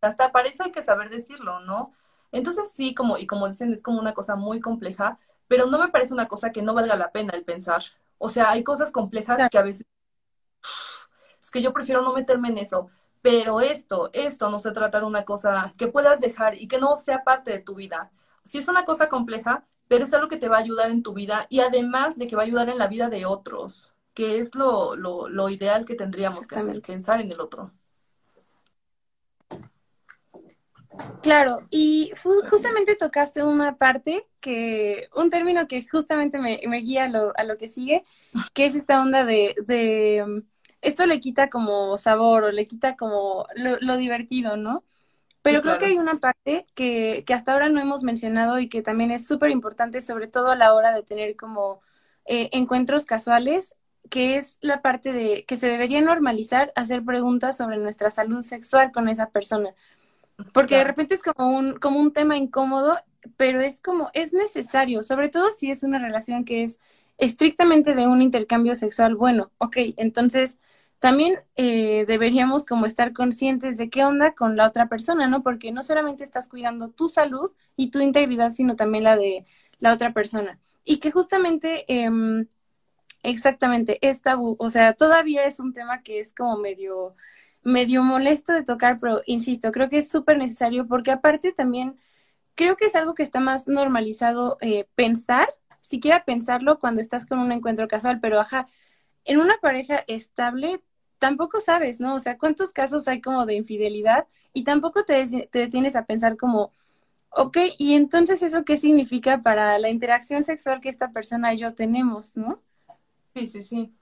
[0.00, 1.92] hasta para eso hay que saber decirlo, ¿no?
[2.32, 5.88] Entonces sí, como, y como dicen, es como una cosa muy compleja, pero no me
[5.88, 7.82] parece una cosa que no valga la pena el pensar.
[8.18, 9.86] O sea, hay cosas complejas que a veces
[11.40, 12.88] es que yo prefiero no meterme en eso.
[13.22, 16.98] Pero esto, esto no se trata de una cosa que puedas dejar y que no
[16.98, 18.10] sea parte de tu vida.
[18.44, 21.14] Sí es una cosa compleja, pero es algo que te va a ayudar en tu
[21.14, 24.54] vida y además de que va a ayudar en la vida de otros, que es
[24.54, 27.72] lo, lo, lo ideal que tendríamos que hacer, pensar en el otro.
[31.22, 37.08] Claro, y justamente tocaste una parte que, un término que justamente me, me guía a
[37.08, 38.04] lo, a lo, que sigue,
[38.52, 40.44] que es esta onda de, de,
[40.82, 44.84] esto le quita como sabor o le quita como lo, divertido, ¿no?
[45.42, 48.82] Pero creo que hay una parte que, que, hasta ahora no hemos mencionado y que
[48.82, 51.80] también es súper importante, sobre todo a la hora de tener como
[52.24, 53.76] eh, encuentros casuales,
[54.10, 58.92] que es la parte de que se debería normalizar hacer preguntas sobre nuestra salud sexual
[58.92, 59.74] con esa persona
[60.52, 62.98] porque de repente es como un, como un tema incómodo,
[63.36, 66.80] pero es como, es necesario, sobre todo si es una relación que es
[67.18, 69.14] estrictamente de un intercambio sexual.
[69.16, 70.60] Bueno, ok, entonces
[70.98, 75.42] también eh, deberíamos como estar conscientes de qué onda con la otra persona, ¿no?
[75.42, 79.46] Porque no solamente estás cuidando tu salud y tu integridad, sino también la de
[79.80, 80.58] la otra persona.
[80.84, 82.10] Y que justamente, eh,
[83.22, 87.14] exactamente, es tabú, o sea, todavía es un tema que es como medio
[87.64, 91.98] medio molesto de tocar, pero insisto, creo que es súper necesario porque aparte también
[92.54, 95.48] creo que es algo que está más normalizado eh, pensar,
[95.80, 98.68] siquiera pensarlo cuando estás con un encuentro casual, pero ajá,
[99.24, 100.80] en una pareja estable
[101.18, 102.14] tampoco sabes, ¿no?
[102.16, 104.26] O sea, ¿cuántos casos hay como de infidelidad?
[104.52, 106.72] Y tampoco te, te detienes a pensar como,
[107.30, 111.74] ok, y entonces eso qué significa para la interacción sexual que esta persona y yo
[111.74, 112.62] tenemos, ¿no?
[113.34, 113.94] Sí, sí, sí.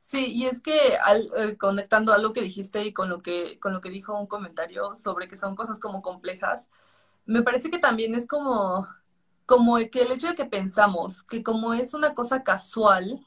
[0.00, 0.94] Sí, y es que
[1.36, 4.26] eh, conectando a lo que dijiste y con lo que, con lo que dijo un
[4.26, 6.70] comentario sobre que son cosas como complejas,
[7.26, 8.86] me parece que también es como,
[9.46, 13.26] como que el hecho de que pensamos que como es una cosa casual,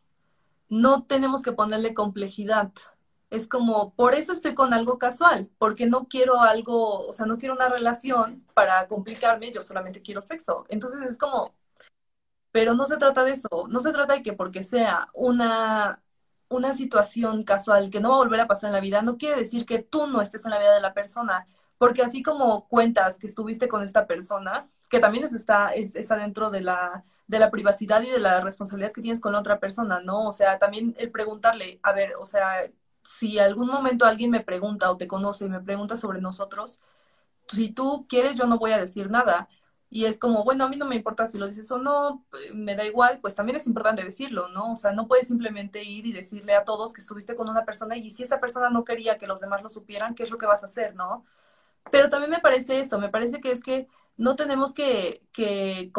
[0.69, 2.71] no tenemos que ponerle complejidad.
[3.29, 7.37] Es como, por eso estoy con algo casual, porque no quiero algo, o sea, no
[7.37, 10.65] quiero una relación para complicarme, yo solamente quiero sexo.
[10.69, 11.53] Entonces es como,
[12.51, 16.01] pero no se trata de eso, no se trata de que porque sea una
[16.51, 19.37] una situación casual que no va a volver a pasar en la vida, no quiere
[19.37, 21.47] decir que tú no estés en la vida de la persona,
[21.77, 26.49] porque así como cuentas que estuviste con esta persona, que también eso está, está dentro
[26.51, 30.01] de la, de la privacidad y de la responsabilidad que tienes con la otra persona,
[30.01, 30.27] ¿no?
[30.27, 32.47] O sea, también el preguntarle, a ver, o sea,
[33.03, 36.81] si algún momento alguien me pregunta o te conoce y me pregunta sobre nosotros,
[37.47, 39.49] si tú quieres, yo no voy a decir nada
[39.93, 42.53] y es como, bueno, a mí no me importa si lo dices o no, eh,
[42.53, 44.71] me da igual, pues también es importante decirlo, ¿no?
[44.71, 47.97] O sea, no puedes simplemente ir y decirle a todos que estuviste con una persona
[47.97, 50.45] y si esa persona no quería que los demás lo supieran, ¿qué es lo que
[50.45, 51.25] vas a hacer, no?
[51.91, 53.87] Pero también me parece eso, me parece que es que
[54.17, 55.91] no tenemos que, que,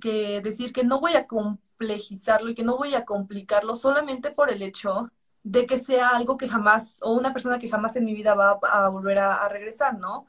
[0.00, 4.50] que, decir que no voy a complejizarlo y que no voy a complicarlo solamente por
[4.50, 5.10] el hecho
[5.42, 8.58] de que sea algo que jamás, o una persona que jamás en mi vida va
[8.62, 10.26] a, volver a regresar, ¿no?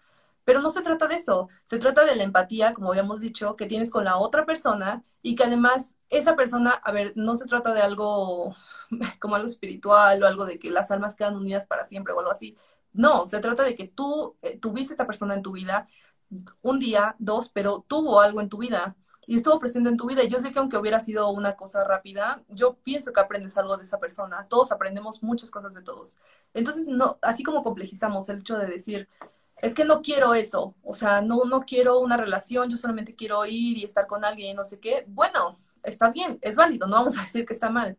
[0.49, 3.67] Pero no se trata de eso, se trata de la empatía, como habíamos dicho, que
[3.67, 7.71] tienes con la otra persona y que además esa persona, a ver, no se trata
[7.71, 8.55] de algo
[9.19, 12.31] como algo espiritual o algo de que las almas quedan unidas para siempre o algo
[12.31, 12.57] así.
[12.93, 15.87] No, se trata de que tú eh, tuviste esta persona en tu vida
[16.63, 18.95] un día, dos, pero tuvo algo en tu vida
[19.27, 20.23] y estuvo presente en tu vida.
[20.23, 23.77] Y yo sé que aunque hubiera sido una cosa rápida, yo pienso que aprendes algo
[23.77, 24.47] de esa persona.
[24.49, 26.17] Todos aprendemos muchas cosas de todos.
[26.55, 29.07] Entonces, no, así como complejizamos el hecho de decir,
[29.61, 33.45] es que no quiero eso, o sea, no, no quiero una relación, yo solamente quiero
[33.45, 35.05] ir y estar con alguien y no sé qué.
[35.07, 37.97] Bueno, está bien, es válido, no vamos a decir que está mal,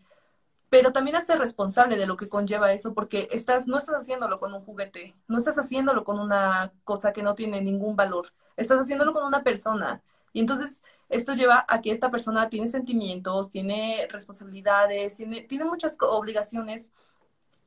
[0.71, 4.55] pero también hazte responsable de lo que conlleva eso, porque estás, no estás haciéndolo con
[4.55, 9.13] un juguete, no estás haciéndolo con una cosa que no tiene ningún valor, estás haciéndolo
[9.13, 10.03] con una persona.
[10.33, 15.97] Y entonces esto lleva a que esta persona tiene sentimientos, tiene responsabilidades, tiene, tiene muchas
[16.01, 16.93] obligaciones,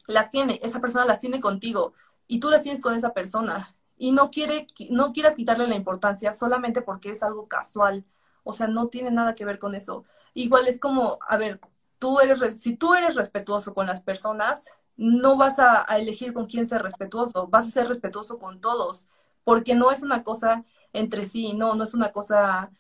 [0.08, 1.94] las tiene, esa persona las tiene contigo
[2.28, 6.34] y tú las tienes con esa persona y no, quiere, no quieras quitarle la importancia
[6.34, 8.06] solamente porque es algo casual
[8.44, 10.06] O sea, no tiene nada que ver con eso.
[10.34, 11.60] Igual es como, a ver,
[12.00, 16.68] tú eres, si tú eres respetuoso con las personas, no vas a, elegir con quién
[16.68, 19.08] ser respetuoso, vas a ser respetuoso con todos,
[19.44, 22.72] porque no es una cosa entre sí, no, no es una cosa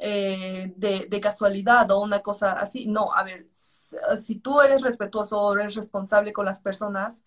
[0.00, 5.38] eh, de, de, casualidad o una cosa así, no, a ver, si tú eres respetuoso
[5.40, 7.24] o eres responsable con las personas,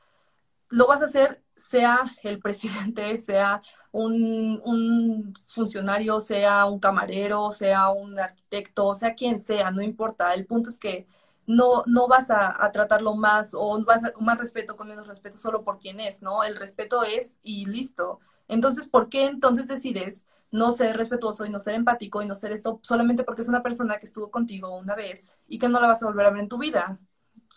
[0.73, 3.61] lo vas a hacer sea el presidente, sea
[3.91, 10.33] un, un, funcionario, sea un camarero, sea un arquitecto, sea quien sea, no importa.
[10.33, 11.07] El punto es que
[11.45, 15.37] no, no vas a, tratarlo más o vas a, con más respeto, con menos respeto,
[15.37, 16.43] solo por quien es, ¿no?
[16.43, 18.19] El respeto es y listo.
[18.47, 22.51] Entonces, ¿por qué entonces decides no ser respetuoso y no ser empático y no ser
[22.51, 25.87] esto solamente porque es una persona que estuvo contigo una vez y que no la
[25.87, 26.99] vas a volver a ver en tu vida?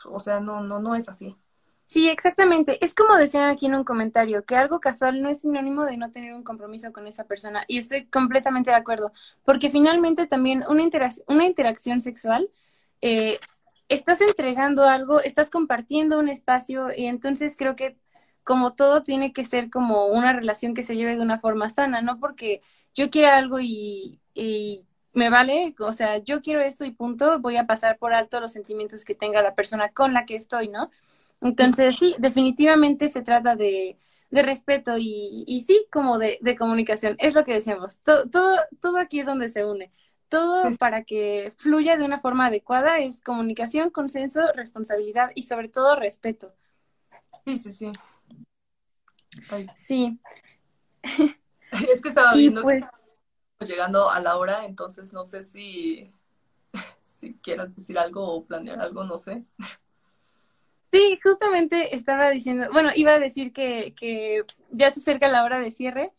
[0.06, 1.36] O sea, no, no, no es así.
[1.86, 2.84] Sí, exactamente.
[2.84, 6.10] Es como decían aquí en un comentario, que algo casual no es sinónimo de no
[6.10, 7.64] tener un compromiso con esa persona.
[7.68, 9.12] Y estoy completamente de acuerdo,
[9.44, 10.82] porque finalmente también una,
[11.28, 12.50] una interacción sexual
[13.02, 13.38] eh,
[13.88, 17.96] estás entregando algo, estás compartiendo un espacio y entonces creo que
[18.42, 22.02] como todo tiene que ser como una relación que se lleve de una forma sana,
[22.02, 22.62] no porque
[22.94, 24.20] yo quiera algo y
[25.12, 28.52] me vale, o sea, yo quiero esto y punto, voy a pasar por alto los
[28.52, 30.90] sentimientos que tenga la persona con la que estoy, ¿no?
[31.40, 33.98] Entonces, sí, definitivamente se trata de,
[34.30, 37.16] de respeto y, y, sí, como de, de, comunicación.
[37.18, 37.98] Es lo que decíamos.
[38.00, 39.92] Todo, todo, todo aquí es donde se une
[40.28, 45.96] todo para que fluya de una forma adecuada es comunicación, consenso, responsabilidad y sobre todo
[45.96, 46.52] respeto.
[47.44, 47.92] Sí, sí, sí.
[49.74, 50.20] Sí.
[51.90, 52.84] Es que estaba viendo pues,
[53.60, 56.10] llegando a la hora, entonces no sé si,
[57.02, 59.44] si quieras decir algo o planear algo, no sé.
[60.96, 65.60] Sí, justamente estaba diciendo, bueno, iba a decir que, que ya se acerca la hora
[65.60, 66.12] de cierre,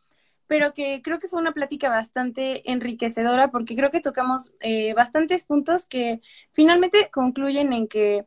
[0.46, 5.46] pero que creo que fue una plática bastante enriquecedora porque creo que tocamos eh, bastantes
[5.46, 6.22] puntos que
[6.52, 8.26] finalmente concluyen en que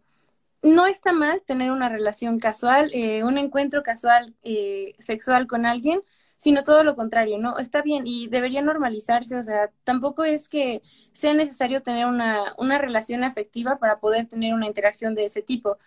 [0.62, 6.03] no está mal tener una relación casual, eh, un encuentro casual eh, sexual con alguien,
[6.36, 7.59] sino todo lo contrario, ¿no?
[7.59, 10.82] Está bien y debería normalizarse, o sea, tampoco es que
[11.12, 15.78] sea necesario tener una, una relación afectiva para poder tener una interacción de ese tipo.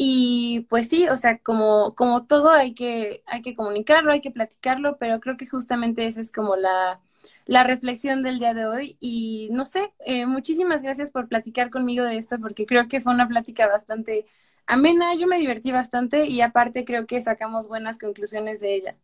[0.00, 4.30] Y pues sí, o sea, como, como todo hay que, hay que comunicarlo, hay que
[4.30, 7.00] platicarlo, pero creo que justamente esa es como la,
[7.46, 8.96] la reflexión del día de hoy.
[9.00, 13.12] Y no sé, eh, muchísimas gracias por platicar conmigo de esto, porque creo que fue
[13.14, 14.26] una plática bastante
[14.66, 18.96] amena, yo me divertí bastante y aparte creo que sacamos buenas conclusiones de ella.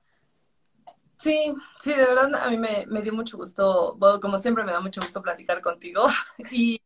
[1.19, 4.73] Sí, sí, de verdad a mí me, me dio mucho gusto, bueno, como siempre me
[4.73, 6.03] da mucho gusto platicar contigo.
[6.51, 6.81] Y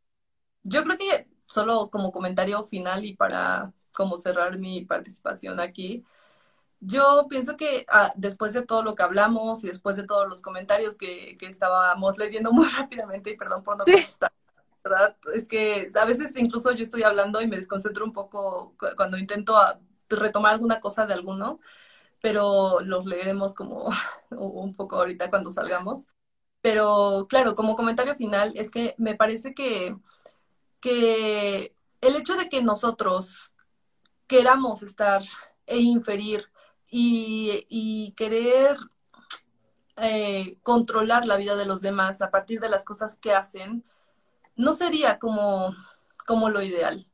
[0.65, 6.05] yo creo que solo como comentario final y para como cerrar mi participación aquí.
[6.81, 10.43] Yo pienso que ah, después de todo lo que hablamos y después de todos los
[10.43, 14.33] comentarios que, que estábamos leyendo muy rápidamente, y perdón por no contestar,
[14.85, 15.17] ¿verdad?
[15.35, 19.57] Es que a veces incluso yo estoy hablando y me desconcentro un poco cuando intento
[19.57, 19.79] ah,
[20.09, 21.59] retomar alguna cosa de alguno,
[22.21, 23.91] pero los leeremos como
[24.31, 26.09] un poco ahorita cuando salgamos.
[26.61, 29.97] Pero claro, como comentario final, es que me parece que,
[30.81, 33.53] que el hecho de que nosotros
[34.29, 35.23] queramos estar
[35.67, 36.49] e inferir
[36.91, 38.77] y, querer
[39.97, 43.85] eh, controlar la vida de los demás a partir de las cosas que hacen,
[44.57, 45.75] no sería como,
[46.27, 47.05] como lo ideal.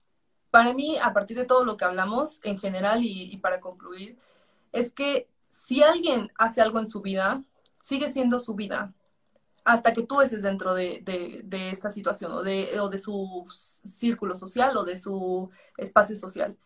[0.50, 4.18] Para mí, a partir de todo lo que hablamos en general y, para concluir,
[4.72, 7.42] es que si alguien hace algo en su vida,
[7.80, 8.94] sigue siendo su vida
[9.64, 14.36] hasta que tú estés dentro de, de, esta situación o de, o de su círculo
[14.36, 16.56] social o de su espacio social.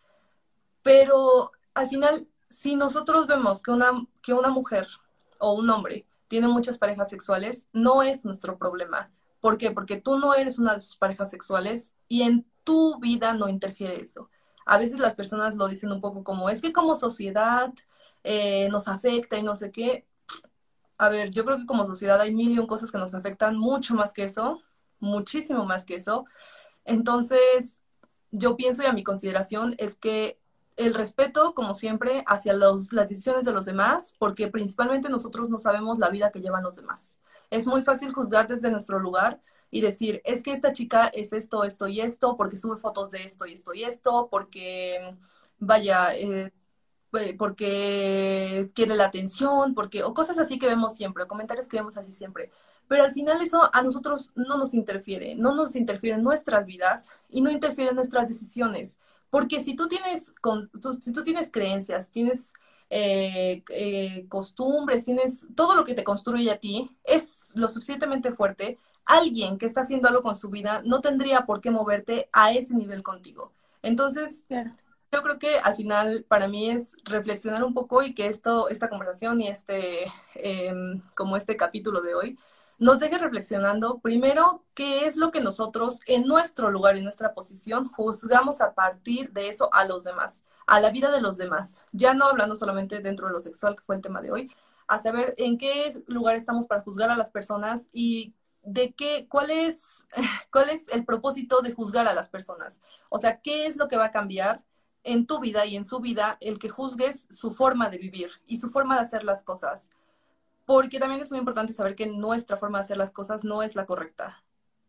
[0.83, 4.87] Pero al final, si nosotros vemos que una, que una mujer
[5.39, 9.11] o un hombre tiene muchas parejas sexuales, no es nuestro problema.
[9.39, 9.71] ¿Por qué?
[9.71, 14.01] Porque tú no eres una de sus parejas sexuales y en tu vida no interfiere
[14.01, 14.29] eso.
[14.65, 17.73] A veces las personas lo dicen un poco como, es que como sociedad
[18.23, 20.05] eh, nos afecta y no sé qué.
[20.97, 23.57] A ver, yo creo que como sociedad hay mil y un cosas que nos afectan
[23.57, 24.61] mucho más que eso,
[24.99, 26.25] muchísimo más que eso.
[26.85, 27.83] Entonces,
[28.31, 30.38] yo pienso y a mi consideración es que
[30.79, 35.99] el respeto, como siempre, hacia las decisiones de los demás, porque principalmente nosotros no sabemos
[35.99, 37.19] la vida que llevan los demás.
[37.49, 41.65] Es muy fácil juzgar desde nuestro lugar y decir, es que esta chica es esto,
[41.65, 45.13] esto y esto, porque sube fotos de esto y esto y esto, porque,
[45.59, 46.53] vaya, eh,
[47.37, 52.13] porque quiere la atención, porque, o cosas así que vemos siempre, comentarios que vemos así
[52.13, 52.51] siempre.
[52.87, 57.11] Pero al final eso a nosotros no nos interfiere, no nos interfiere en nuestras vidas
[57.29, 58.97] y no interfiere en nuestras decisiones.
[59.29, 60.33] Porque si tú tienes,
[61.01, 62.53] si tú tienes creencias, tienes
[62.89, 68.79] eh, eh, costumbres, tienes todo lo que te construye a ti, es lo suficientemente fuerte,
[69.05, 72.75] alguien que está haciendo algo con su vida no tendría por qué moverte a ese
[72.75, 73.51] nivel contigo.
[73.81, 74.45] Entonces,
[75.11, 78.89] yo creo que al final para mí es reflexionar un poco y que esto, esta
[78.89, 80.05] conversación y este,
[80.35, 82.37] em, como este capítulo de hoy,
[82.79, 87.89] nos deje reflexionando primero qué es lo que nosotros en nuestro lugar, y nuestra posición,
[87.89, 91.85] juzgamos a partir de eso a los demás, a la vida de los demás.
[91.91, 94.51] Ya no hablando solamente dentro de lo sexual, que fue el tema de hoy,
[94.87, 99.51] a saber en qué lugar estamos para juzgar a las personas y de qué, cuál
[99.51, 100.07] es,
[100.51, 102.81] cuál es el propósito de juzgar a las personas.
[103.09, 104.63] O sea, qué es lo que va a cambiar
[105.03, 108.57] en tu vida y en su vida el que juzgues su forma de vivir y
[108.57, 109.89] su forma de hacer las cosas.
[110.69, 113.73] Porque también es muy importante saber que nuestra forma de hacer las cosas no es
[113.73, 114.43] la correcta.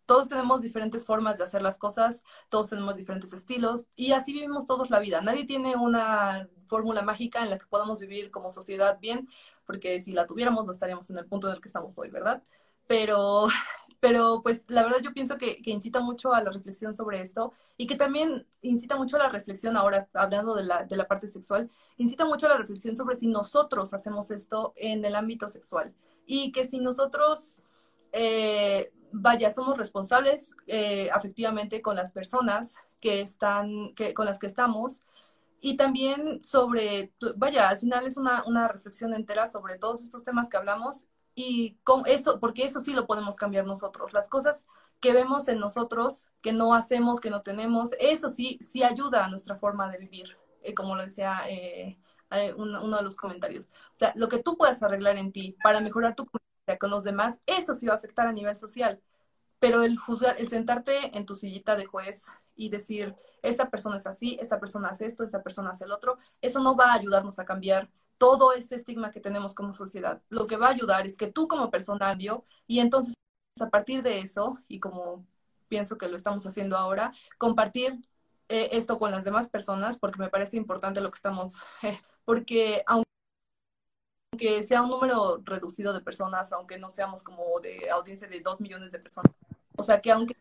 [0.04, 4.66] Todos tenemos diferentes formas de hacer las cosas, todos tenemos diferentes estilos y así vivimos
[4.66, 5.22] todos la vida.
[5.22, 9.26] Nadie tiene una fórmula mágica en la que podamos vivir como sociedad bien,
[9.64, 12.42] porque si la tuviéramos no estaríamos en el punto en el que estamos hoy, ¿verdad?
[12.90, 13.46] pero,
[14.00, 17.86] pero pues la verdad yo pienso que, incita mucho a la reflexión sobre esto y
[17.86, 21.70] que también incita mucho a la reflexión ahora, hablando de la, de la parte sexual,
[21.98, 25.94] incita mucho a la reflexión sobre si nosotros hacemos esto en el ámbito sexual
[26.26, 27.62] y que si nosotros,
[28.12, 34.46] eh, vaya, somos responsables eh, afectivamente con las personas que están, que, con las que
[34.46, 35.04] estamos,
[35.60, 40.48] y también sobre, vaya, al final es una, una, reflexión entera sobre todos estos temas
[40.48, 41.06] que hablamos
[41.40, 44.12] y con eso, porque eso sí lo podemos cambiar nosotros.
[44.12, 44.66] Las cosas
[45.00, 49.28] que vemos en nosotros, que no hacemos, que no tenemos, eso sí, sí ayuda a
[49.28, 51.98] nuestra forma de vivir, eh, como lo decía eh,
[52.30, 53.68] eh, uno, de los comentarios.
[53.92, 57.04] O sea, lo que tú puedas arreglar en ti para mejorar tu comunidad con los
[57.04, 59.00] demás, eso sí va a afectar a nivel social.
[59.58, 64.06] Pero el juzgar, el sentarte en tu sillita de juez y decir, esta persona es
[64.06, 67.38] así, esta persona hace esto, esta persona hace el otro, eso no va a ayudarnos
[67.38, 67.90] a cambiar
[68.20, 70.20] todo este estigma que tenemos como sociedad.
[70.28, 73.14] Lo que va a ayudar es que tú como persona vio y entonces
[73.62, 75.26] a partir de eso, y como
[75.68, 77.98] pienso que lo estamos haciendo ahora, compartir
[78.50, 82.84] eh, esto con las demás personas, porque me parece importante lo que estamos, eh, porque
[82.86, 88.60] aunque sea un número reducido de personas, aunque no seamos como de audiencia de dos
[88.60, 89.32] millones de personas,
[89.76, 90.36] o sea que aunque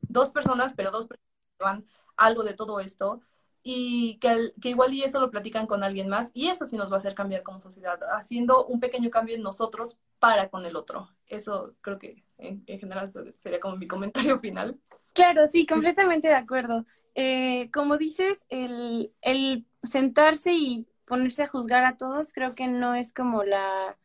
[0.00, 3.20] dos personas, pero dos personas llevan algo de todo esto,
[3.62, 6.90] y que, que, igual y eso lo platican con alguien más y eso sí nos
[6.90, 10.76] va a hacer cambiar como sociedad, haciendo un pequeño cambio en nosotros para con el
[10.76, 11.10] otro.
[11.26, 14.78] Eso creo que en, general sería como mi comentario final.
[15.12, 16.86] Claro, sí, completamente de acuerdo.
[17.14, 22.94] Eh, como dices, el, el sentarse y ponerse a juzgar a todos creo que no
[22.94, 23.98] es como la,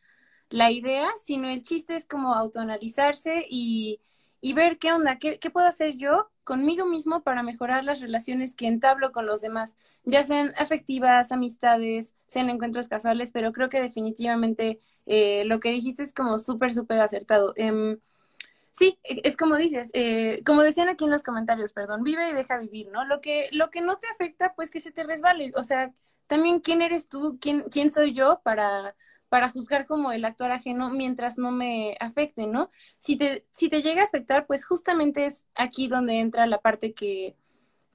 [0.48, 4.00] la idea, sino el chiste es como autoanalizarse y
[4.44, 8.54] y ver qué onda, qué, qué puedo hacer yo conmigo mismo para mejorar las relaciones
[8.54, 9.74] que entablo con los demás,
[10.04, 16.02] ya sean afectivas, amistades, sean encuentros casuales, pero creo que definitivamente eh, lo que dijiste
[16.02, 17.54] es como súper, súper acertado.
[17.56, 17.98] Em,
[18.72, 22.34] sí, e, es como dices, eh, como decían aquí en los comentarios, perdón, vive y
[22.34, 23.06] deja vivir, ¿no?
[23.06, 25.94] Lo que, lo que no te afecta, pues que se te resbale, o sea,
[26.26, 28.94] también quién eres tú, quién, quién soy yo para
[29.34, 32.70] para juzgar como el actor ajeno mientras no me afecte, ¿no?
[33.00, 36.94] Si te, si te llega a afectar, pues justamente es aquí donde entra la parte
[36.94, 37.34] que,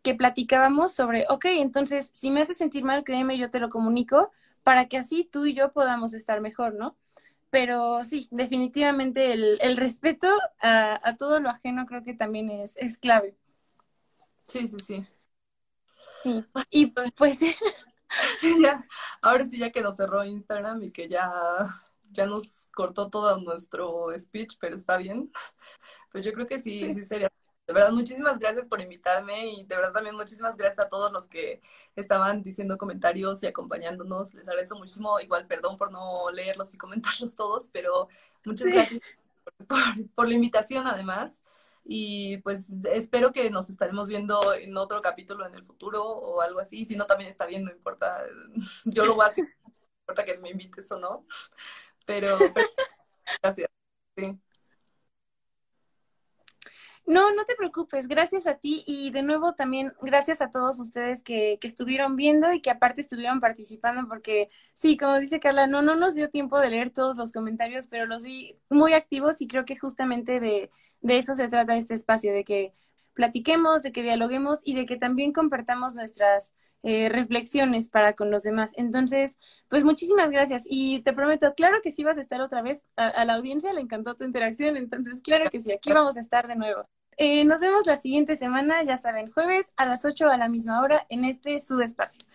[0.01, 4.33] que platicábamos sobre, ok, entonces si me hace sentir mal, créeme, yo te lo comunico
[4.63, 6.97] para que así tú y yo podamos estar mejor, ¿no?
[7.49, 10.27] Pero sí, definitivamente el, el respeto
[10.59, 13.37] a, a, todo lo ajeno creo que también es, es clave.
[14.45, 15.05] Sí, sí, sí.
[16.21, 16.43] sí.
[16.69, 17.39] Y pues
[18.39, 18.85] Sí, ya,
[19.21, 24.07] ahora sí ya que nos cerró Instagram y que ya, ya nos cortó todo nuestro
[24.17, 25.31] speech, pero está bien.
[26.11, 27.29] Pues yo creo que sí, sí sería.
[27.67, 31.27] De verdad, muchísimas gracias por invitarme y de verdad también muchísimas gracias a todos los
[31.27, 31.61] que
[31.95, 34.33] estaban diciendo comentarios y acompañándonos.
[34.33, 35.19] Les agradezco muchísimo.
[35.19, 38.09] Igual, perdón por no leerlos y comentarlos todos, pero
[38.43, 39.01] muchas gracias
[40.15, 41.43] por la invitación además.
[41.83, 46.59] Y pues espero que nos estaremos viendo en otro capítulo en el futuro o algo
[46.59, 46.85] así.
[46.85, 48.23] Si no, también está bien, no importa.
[48.85, 51.25] Yo lo voy a hacer, no importa que me invites o no.
[52.05, 52.37] Pero,
[53.41, 53.69] gracias.
[57.09, 61.23] No, no te preocupes, gracias a ti y de nuevo también gracias a todos ustedes
[61.23, 65.81] que, que, estuvieron viendo y que aparte estuvieron participando porque sí, como dice Carla, no,
[65.81, 69.47] no nos dio tiempo de leer todos los comentarios, pero los vi muy activos y
[69.47, 70.69] creo que justamente de,
[71.01, 72.73] de eso se trata este espacio, de que
[73.13, 78.43] platiquemos, de que dialoguemos y de que también compartamos nuestras eh, reflexiones para con los
[78.43, 78.71] demás.
[78.77, 79.37] Entonces,
[79.67, 83.25] pues muchísimas gracias y te prometo, claro que sí vas a estar otra vez, a,
[83.25, 86.55] la audiencia le encantó tu interacción, entonces claro que sí, aquí vamos a estar de
[86.55, 86.87] nuevo.
[87.17, 90.81] Eh, nos vemos la siguiente semana, ya saben, jueves a las 8 a la misma
[90.81, 92.25] hora en este su espacio.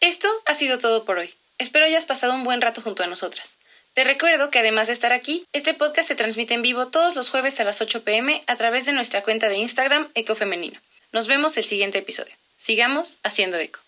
[0.00, 1.30] Esto ha sido todo por hoy.
[1.58, 3.59] Espero hayas pasado un buen rato junto a nosotras.
[3.94, 7.28] Te recuerdo que además de estar aquí, este podcast se transmite en vivo todos los
[7.28, 10.80] jueves a las 8 pm a través de nuestra cuenta de Instagram Ecofemenino.
[11.12, 12.34] Nos vemos el siguiente episodio.
[12.56, 13.80] Sigamos haciendo eco.